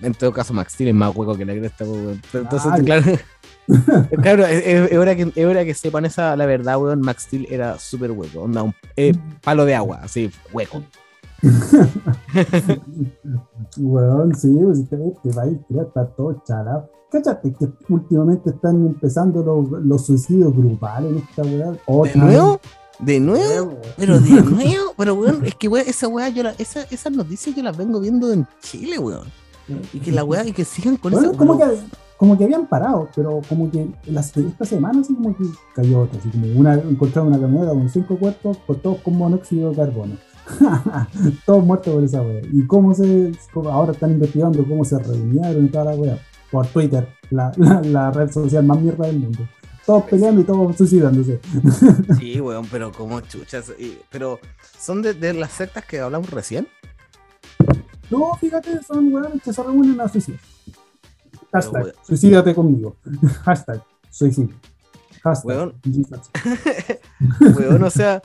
[0.03, 1.85] en todo caso Max Steel es más hueco que la cresta.
[2.31, 2.83] Pero entonces, Ay.
[2.85, 3.05] claro.
[4.23, 7.01] claro, es, es- es hora que, es hora que sepan esa, la verdad, weón.
[7.01, 8.43] Max Steel era súper hueco.
[8.43, 10.83] Onda, un eh, palo de agua, así, hueco.
[13.77, 16.89] Weón, sí, pues este, este país ya está todo chalado.
[17.11, 21.73] Cáchate que últimamente están empezando los, los suicidios grupales en esta weá.
[21.73, 22.61] ¿De Otra nuevo?
[23.01, 23.79] ¿De nuevo?
[23.97, 27.57] Pero de nuevo, pero weón, es que weón, esa weá, yo la, esa, esas noticias
[27.57, 29.27] yo las vengo viendo en Chile, weón.
[29.93, 31.65] Y que la weá, y que sigan con Bueno, esa como, que,
[32.17, 36.19] como que habían parado, pero como que las, esta semana así como que cayó otra,
[36.19, 40.17] así como una, encontraron una camioneta con cinco cuerpos, con todos con monóxido de carbono.
[41.47, 42.41] Todos muertos por esa wea.
[42.53, 46.19] Y cómo se, cómo ahora están investigando cómo se reunieron y toda la wea.
[46.51, 49.49] Por Twitter, la, la, la red social más mierda del mundo.
[49.87, 51.41] Todos peleando y todos suicidándose.
[52.19, 53.73] Sí, weón, pero como chuchas.
[54.11, 54.39] pero
[54.79, 56.69] son de, de las sectas que hablamos recién.
[58.11, 60.39] No, fíjate, son weones que se reúnen a suicidio.
[61.53, 61.95] Hashtag, weón.
[62.07, 62.97] suicídate conmigo.
[63.45, 64.55] Hashtag, suicidio.
[65.23, 65.75] Hashtag, Weón.
[67.57, 68.21] Weón, o sea,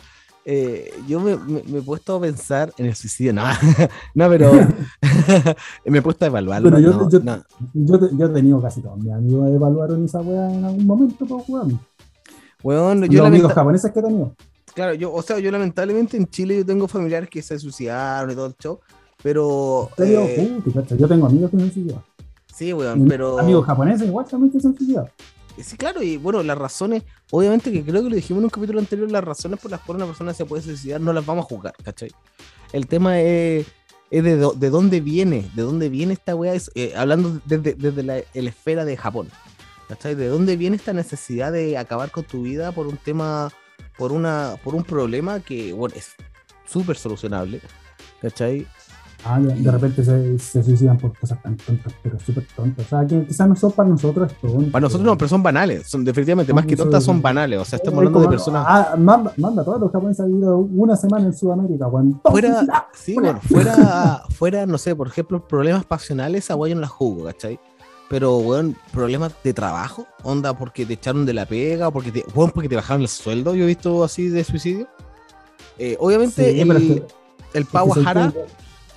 [0.49, 3.33] eh, yo me, me- me he puesto a pensar en el suicidio.
[3.33, 3.43] No,
[4.15, 4.51] no pero
[5.85, 6.69] me he puesto a evaluarlo.
[6.69, 7.43] Pero yo- no, yo- no.
[7.73, 11.25] Yo, te- yo he tenido casi todos mis amigos evaluaron esa weá en algún momento,
[11.47, 11.79] weón.
[12.63, 14.35] Weón, Los yo amigos lamenta- japoneses que he tenido.
[14.73, 18.35] Claro, yo, o sea, yo lamentablemente en Chile yo tengo familiares que se suicidaron y
[18.35, 18.79] todo el show,
[19.23, 20.59] pero eh,
[20.97, 22.03] yo tengo amigos que se han suicidado.
[22.53, 25.09] sí, weón, pero Amigos japoneses igual también que se han suicidado.
[25.63, 28.79] Sí, claro, y bueno, las razones, obviamente que creo que lo dijimos en un capítulo
[28.79, 31.47] anterior, las razones por las cuales una persona se puede suicidar no las vamos a
[31.49, 32.11] juzgar, ¿cachai?
[32.73, 33.65] El tema es,
[34.11, 38.49] de, de dónde viene, de dónde viene esta es, eh, hablando desde, desde la, la
[38.49, 39.29] esfera de Japón,
[39.87, 40.15] ¿cachai?
[40.15, 43.51] De dónde viene esta necesidad de acabar con tu vida por un tema,
[43.97, 46.11] por una, por un problema que, bueno, es
[46.65, 47.61] súper solucionable,
[48.21, 48.67] ¿cachai?
[49.25, 52.85] Ah, de, de repente se, se suicidan por cosas tan tontas, pero súper tontas.
[52.85, 54.71] O sea, que quizás no son para nosotros tonto.
[54.71, 57.77] Para nosotros no, pero son banales, son definitivamente, más que tontas, son banales, o sea,
[57.77, 58.65] estamos Es hablando de personas...
[58.67, 61.85] Ah, manda, manda todos los japoneses a vivir una semana en Sudamérica.
[61.89, 62.83] Todos fuera, suicidados.
[62.93, 67.59] sí, bueno, fuera, fuera, no sé, por ejemplo, problemas pasionales, a no las jugo, ¿cachai?
[68.09, 72.23] Pero, weón, problemas de trabajo, onda porque te echaron de la pega, o porque te,
[72.35, 74.87] weón, porque te bajaron el sueldo, yo he visto así de suicidio.
[75.77, 76.71] Eh, obviamente, Sí, el,
[77.53, 77.77] el que
[78.31, 78.33] soy-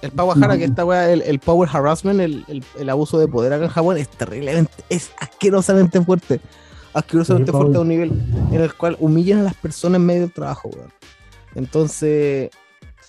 [0.02, 0.58] el No.
[0.58, 3.70] que esta weá, el, el power harassment, el, el- el abuso de poder acá en
[3.70, 6.40] Japón, es terriblemente, es asquerosamente fuerte.
[6.92, 8.10] Asquerosamente fuerte a un nivel
[8.50, 10.92] en el cual humillan a las personas en medio del trabajo, weón.
[11.54, 12.50] Entonces,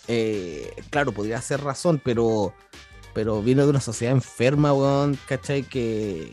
[0.08, 2.54] eh, claro, podría ser razón, pero,
[3.14, 5.64] pero viene de una sociedad enferma, weón, ¿cachai?
[5.64, 6.32] Que,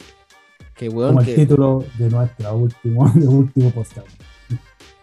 [0.74, 4.06] que weón, como el que, título de nuestro último, de último podcast.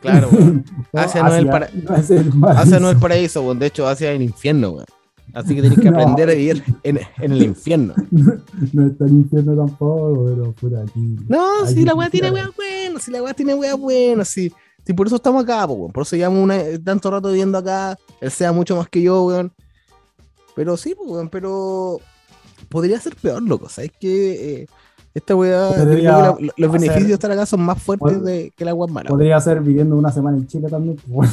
[0.01, 0.65] claro, weón.
[0.93, 2.47] Asia no es el para- no el paraíso.
[2.61, 4.85] Asia no es el paraíso, weón, de hecho, es el infierno, weón.
[5.35, 5.99] Así que tenés que No.
[5.99, 7.93] aprender a vivir en, en el infierno.
[8.73, 11.17] No está el infierno tampoco, pero por aquí.
[11.27, 14.51] No, si que la weá tiene weá buena, si la weá tiene weá buena, si,
[14.85, 15.91] si por eso estamos acá, po, weón.
[15.91, 19.51] Por eso llevamos una, tanto rato viviendo acá, él sea mucho más que yo, weón.
[20.55, 21.99] Pero sí, weón, pero
[22.69, 24.61] podría ser peor, loco, ¿sabes qué?
[24.61, 24.67] Eh,
[25.13, 28.73] esta weá, que la- los beneficios de estar acá son más fuertes de, que la
[28.73, 29.09] weá mala.
[29.09, 30.97] Podría ser viviendo una semana en Chile también.
[31.13, 31.29] pues.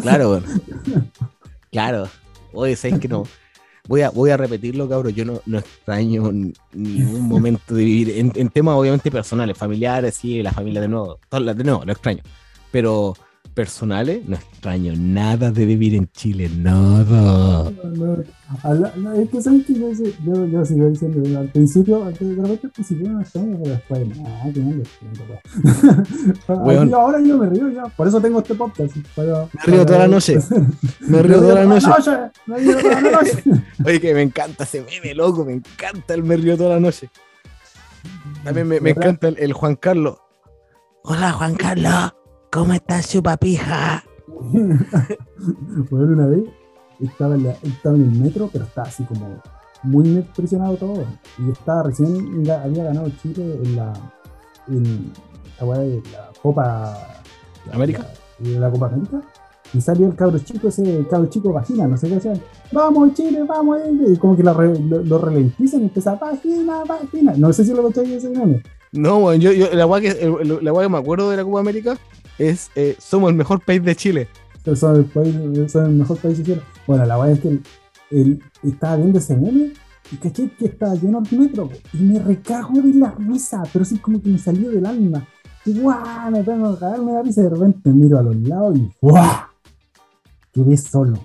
[0.00, 0.44] Claro, weón.
[1.70, 2.06] Claro.
[2.52, 3.24] Oye, ¿sabes que no?
[3.88, 5.12] Voy a, voy a repetirlo, cabrón.
[5.12, 6.30] Yo no, no extraño
[6.72, 11.18] ningún momento de vivir en, en temas obviamente personales, familiares, sí, la familia de nuevo.
[11.28, 12.22] todo lo- de nuevo, lo extraño.
[12.70, 13.14] Pero,
[13.54, 17.70] personales, no extraño nada de vivir en Chile, nada.
[17.70, 18.24] No, no,
[18.62, 22.04] a la- no, es que sabes que yo, sé- yo, yo sigo diciendo, al principio,
[22.04, 26.48] al- de repente al principio no extraño, pero después, ah, que no lo extraño, pues.
[26.94, 28.96] Ahora yo me río ya, por eso tengo este podcast.
[29.14, 30.38] Para, Me río toda la noche.
[31.00, 31.86] Me río toda la noche.
[32.46, 33.44] Me río toda la noche.
[33.84, 37.10] Oye, que me encanta ese meme, loco, me encanta el me río toda la noche.
[38.44, 40.16] También me, encanta el, el Juan Carlos.
[41.04, 42.12] Hola, Juan Carlos,
[42.52, 44.04] ¿cómo estás, su papija?
[45.90, 46.44] Bueno, una vez
[47.00, 49.40] estaba en, la- estaba en el metro, pero estaba así como
[49.82, 51.04] muy presionado todo.
[51.38, 53.92] Y estaba recién, había ganado Chile en la,
[54.68, 55.12] en
[55.60, 56.96] la, de la Copa
[57.66, 58.06] la- ¿América?
[58.40, 59.20] La, Copa América.
[59.74, 62.40] Y salió el cabro chico, ese cabro chico vagina, no sé qué decían.
[62.70, 63.78] Vamos Chile, vamos.
[63.78, 67.34] eh", Y como que la re- lo, lo ralentizan y empieza vagina, vagina.
[67.36, 68.62] No sé si lo cacháis ese meme.
[68.92, 71.96] No, weón, yo, yo, la weá que, que me acuerdo de la Copa América
[72.38, 74.28] es eh, somos el mejor país de Chile.
[74.76, 75.34] Son el, país,
[75.72, 76.64] son el mejor país hicieron.
[76.86, 77.62] Bueno, la verdad es que el,
[78.10, 79.72] el- estaba viendo ese meme
[80.10, 83.98] y caché que estaba lleno el metro y me recago de la risa, pero sí
[83.98, 85.26] como que me salió del alma.
[85.64, 88.76] Y guau, me tengo que cagarme la risa y de repente miro a los lados
[88.78, 89.26] y guau,
[90.52, 91.18] quedé solo.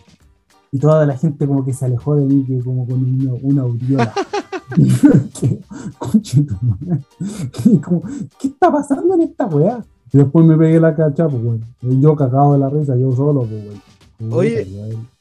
[0.71, 3.61] Y toda la gente como que se alejó de mí, que como con una, una
[3.63, 4.13] aureola.
[5.39, 5.59] Que,
[5.97, 7.01] conche tu madre.
[7.65, 8.01] Y como,
[8.39, 9.83] ¿Qué está pasando en esta weá?
[10.13, 11.59] Y después me pegué la cacha, pues.
[11.81, 14.33] Y Yo cagado de la risa, yo solo, pues, weón.
[14.33, 14.65] Oye.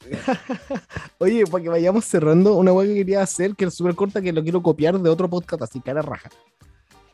[1.19, 4.33] Oye, para que vayamos cerrando, una weá que quería hacer, que es súper corta, que
[4.33, 6.29] lo quiero copiar de otro podcast, así cara raja.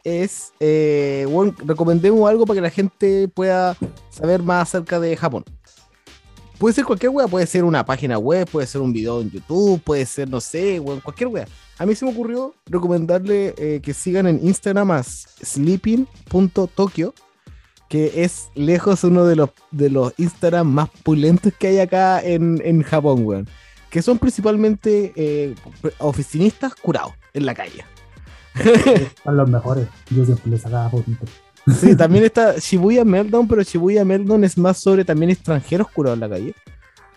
[0.03, 3.75] Es, eh, bueno, recomendemos algo para que la gente pueda
[4.09, 5.45] saber más acerca de Japón.
[6.57, 9.81] Puede ser cualquier weá, puede ser una página web, puede ser un video en YouTube,
[9.81, 11.47] puede ser, no sé, weón, cualquier weá.
[11.77, 17.13] A mí se me ocurrió recomendarle eh, que sigan en Instagram a sleeping.tokyo,
[17.89, 22.61] que es lejos uno de los, de los Instagram más pulentos que hay acá en,
[22.63, 23.47] en Japón, weón.
[23.89, 25.55] Que son principalmente eh,
[25.99, 27.85] oficinistas curados en la calle.
[29.23, 29.87] Son los mejores.
[30.09, 31.29] Yo siempre les sacaba fotitos.
[31.79, 36.19] Sí, también está Shibuya Meltdown, pero Shibuya Meltdown es más sobre también extranjeros curados en
[36.21, 36.55] la calle.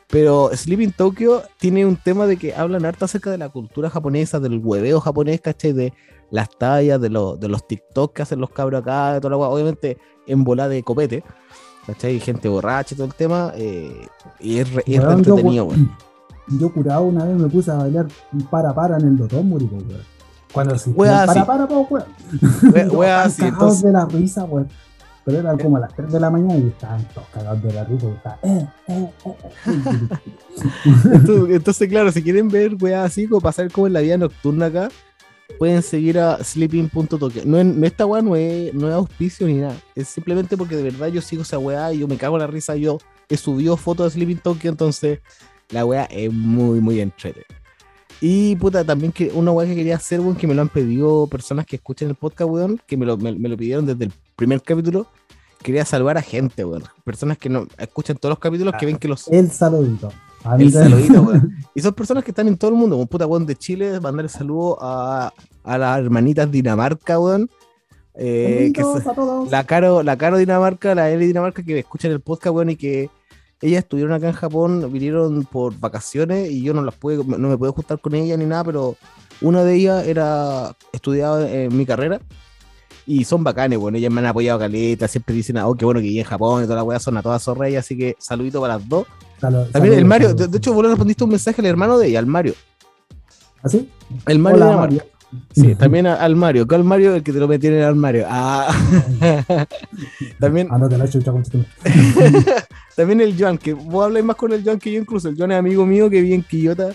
[0.09, 4.39] Pero Sleeping Tokyo tiene un tema de que hablan harto acerca de la cultura japonesa,
[4.39, 5.73] del hueveo japonés, ¿cachai?
[5.73, 5.93] De
[6.37, 9.39] las tallas, de, los de los TikTok que hacen los cabros acá, de toda la.
[9.45, 11.25] Obviamente en bola de copete,
[11.87, 12.21] ¿cachai?
[12.21, 13.53] Gente borracha y todo el tema.
[13.57, 14.07] eh,
[14.41, 15.91] y es, re- es re Weón, entretenido, weón.
[16.61, 19.89] Yo curado una vez me puse a bailar un para para en el pues, weón.
[20.53, 22.05] Cuando se para para, pues, weón.
[22.77, 24.69] Estaban así, entonces- de la risa, weón.
[25.25, 28.07] Pero eran como las 3 de la mañana y estaban todos cagados de la risa.
[28.07, 30.19] Estaban, eh, eh, eh, eh.
[31.13, 34.67] Entonces, entonces, claro, si quieren ver weas así, como pasar como en la vida nocturna
[34.67, 34.89] acá,
[35.59, 37.43] pueden seguir a sleeping.tokyo.
[37.45, 39.77] No, no esta wea no es, no es auspicio ni nada.
[39.95, 42.47] Es simplemente porque de verdad yo sigo esa wea y yo me cago en la
[42.47, 42.77] risa.
[42.77, 42.99] Yo
[43.29, 45.21] he subido fotos de Sleeping Tokyo, entonces
[45.71, 47.45] la wea es muy, muy entrete.
[48.21, 51.27] Y puta, también que una wea que quería hacer, weón, que me lo han pedido
[51.27, 54.13] personas que escuchan el podcast, weón, que me lo, me, me lo pidieron desde el
[54.37, 55.07] primer capítulo.
[55.63, 56.85] Quería salvar a gente, weón.
[57.05, 60.13] Personas que no escuchan todos los capítulos, que ven que los El saludito.
[60.59, 61.57] El saludito, weón.
[61.75, 64.25] Y son personas que están en todo el mundo, como puta weón de Chile, mandar
[64.25, 65.33] el saludo a,
[65.65, 67.51] a las hermanitas Dinamarca, weón.
[68.15, 69.51] Eh, que a todos.
[69.51, 73.11] la Caro, la Caro Dinamarca, la L Dinamarca que escuchan el podcast, weón, y que
[73.61, 77.57] ellas estuvieron acá en Japón, vinieron por vacaciones y yo no las pude, no me
[77.57, 78.97] pude juntar con ellas ni nada, pero
[79.41, 82.21] una de ellas era estudiaba en mi carrera
[83.07, 86.07] y son bacanes, bueno, ellas me han apoyado caleta, siempre dicen, oh, qué bueno que
[86.07, 88.77] viví en Japón y toda la weá, son a todas zorras, así que saludito para
[88.77, 89.07] las dos.
[89.41, 92.27] También el Mario, de, hecho, vos le respondiste un mensaje al hermano de ella, al
[92.27, 92.55] Mario.
[93.63, 93.89] ¿Así?
[94.27, 94.77] El Mario Hola, de.
[94.77, 95.03] Mario.
[95.53, 96.67] Sí, también al Mario.
[96.67, 97.15] ¿Cuál Mario?
[97.15, 98.27] El que te lo metí en el armario.
[98.29, 98.73] Ah.
[100.41, 101.65] también, Ah, no te la con tu-
[102.97, 105.29] también el Joan, que vos habláis más con el Joan que yo incluso.
[105.29, 106.91] El Joan es amigo mío que vive en Quillota.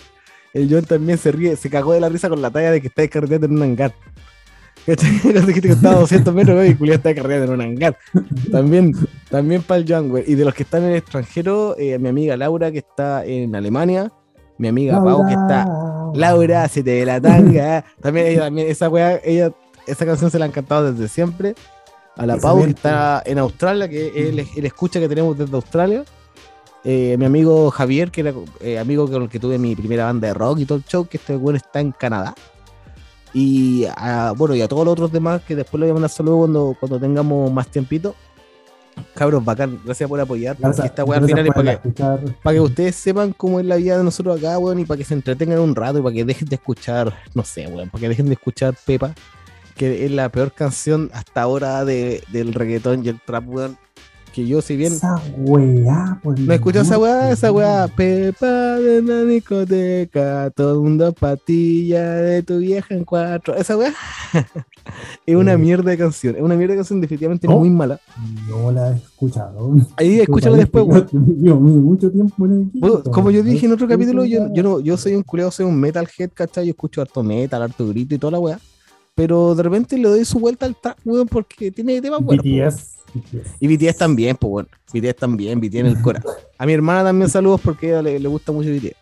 [0.52, 2.88] El Joan también se ríe, se cagó de la risa con la talla de que
[2.88, 3.94] está carreteando en un hangar.
[4.86, 5.10] ¿Cachai?
[5.46, 7.98] Dijiste que estaba a 200 metros, güey, y Julián está carreteando en un hangar.
[8.50, 8.94] También,
[9.30, 10.24] también para el Joan, güey.
[10.26, 13.54] Y de los que están en el extranjero, eh, mi amiga Laura, que está en
[13.54, 14.12] Alemania.
[14.58, 15.66] Mi amiga Pau, que está
[16.14, 17.84] Laura, se te ve la tanga.
[18.00, 19.52] También ella, también, esa weá, ella,
[19.86, 21.54] esa canción se la ha encantado desde siempre.
[22.16, 26.04] A la Pau, que está en Australia, que él, él escucha que tenemos desde Australia.
[26.84, 30.28] Eh, mi amigo Javier, que era eh, amigo con el que tuve mi primera banda
[30.28, 32.34] de rock y todo el show, que este weón está en Canadá.
[33.34, 36.10] Y a, bueno, y a todos los otros demás que después le voy a mandar
[36.10, 38.14] saludos cuando, cuando tengamos más tiempito.
[39.14, 40.54] Cabros, bacán, gracias por apoyar.
[40.56, 43.32] porque Gracias, esta weá al gracias final es por para que, para que ustedes sepan
[43.32, 45.98] cómo es la vida de nosotros acá, weón, y para que se entretengan un rato
[45.98, 49.14] y para que dejen de escuchar, no sé, weón, para que dejen de escuchar Pepa,
[49.76, 53.78] que es la peor canción hasta ahora de, del reggaetón y el trap, weón.
[54.32, 57.86] Que yo si bien Esa weá, por no escucho esa weá, esa weá.
[57.88, 63.92] Pepa de la discoteca, todo el mundo patilla de tu vieja en cuatro, esa weá
[65.26, 65.58] es una Eh.
[65.58, 67.58] mierda de canción, es una mierda de canción definitivamente ¿Oh?
[67.58, 68.00] muy mala.
[68.48, 69.74] No la he escuchado.
[69.96, 71.08] Ahí escúchala después, weón.
[71.42, 74.96] Yo mucho tiempo en el como yo dije en otro capítulo, yo, yo no, yo
[74.96, 76.66] soy un culeado, soy un metalhead, ¿cachai?
[76.66, 78.58] Yo escucho harto metal, harto grito y toda la weá.
[79.14, 82.44] Pero de repente le doy su vuelta al trap, weón, porque tiene temas buenos.
[82.44, 83.01] BTS.
[83.60, 84.68] Y BTS también, pues bueno.
[84.92, 86.22] BTS también, BTS en el Cora.
[86.58, 88.96] A mi hermana también saludos porque ella le, le gusta mucho BTS.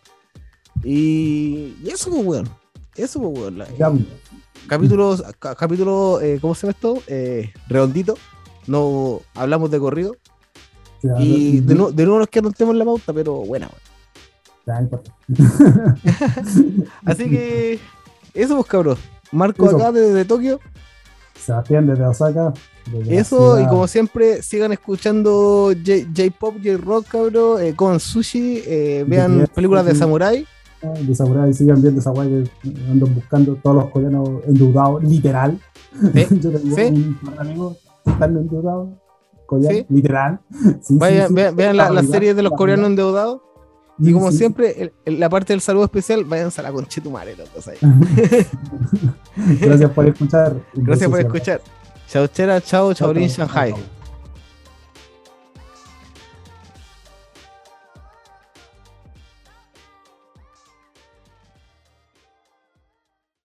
[0.84, 2.48] Y, y eso, pues weón.
[2.96, 3.58] Eso, pues weón.
[3.58, 3.92] La- Ya,
[4.66, 7.02] capítulos, ca- capítulo, eh, ¿cómo se llama esto?
[7.06, 8.16] Eh, redondito.
[8.66, 10.16] No hablamos de corrido.
[11.18, 13.68] Y de nuevo, de nuevo nos quedamos en la pauta, pero buena,
[14.66, 14.90] weón.
[14.90, 15.00] no.
[17.04, 17.78] Así que,
[18.34, 18.98] eso, pues cabros.
[19.32, 19.76] Marco Eso.
[19.76, 20.60] acá desde Tokio.
[21.40, 22.52] Sebastián desde Osaka.
[22.92, 27.62] desde Eso, y como siempre, sigan escuchando J- J-Pop, J-Rock, cabrón.
[27.62, 30.46] eh, coman sushi, eh, vean películas de samurai.
[31.06, 32.44] de Samurai, sigan viendo esa que
[32.90, 35.58] andan buscando todos los coreanos endeudados, literal.
[36.14, 36.82] Sí, Yo tengo sí.
[36.82, 37.76] un
[38.06, 38.88] están endeudados,
[39.46, 39.86] coreanos, Sí.
[39.94, 40.40] literal.
[40.80, 41.34] Sí, Vayan, sí, sí.
[41.34, 43.40] vean, vean la, La la realidad, serie de los coreanos endeudados.
[44.00, 47.36] Y como sí, siempre, el- el- la parte del saludo especial, váyanse a la conchetumare,
[47.36, 47.76] locos, ahí.
[49.60, 50.56] Gracias por escuchar.
[50.74, 51.60] Gracias por escuchar.
[52.08, 53.74] Chao, chera, chao, chao, Shanghai.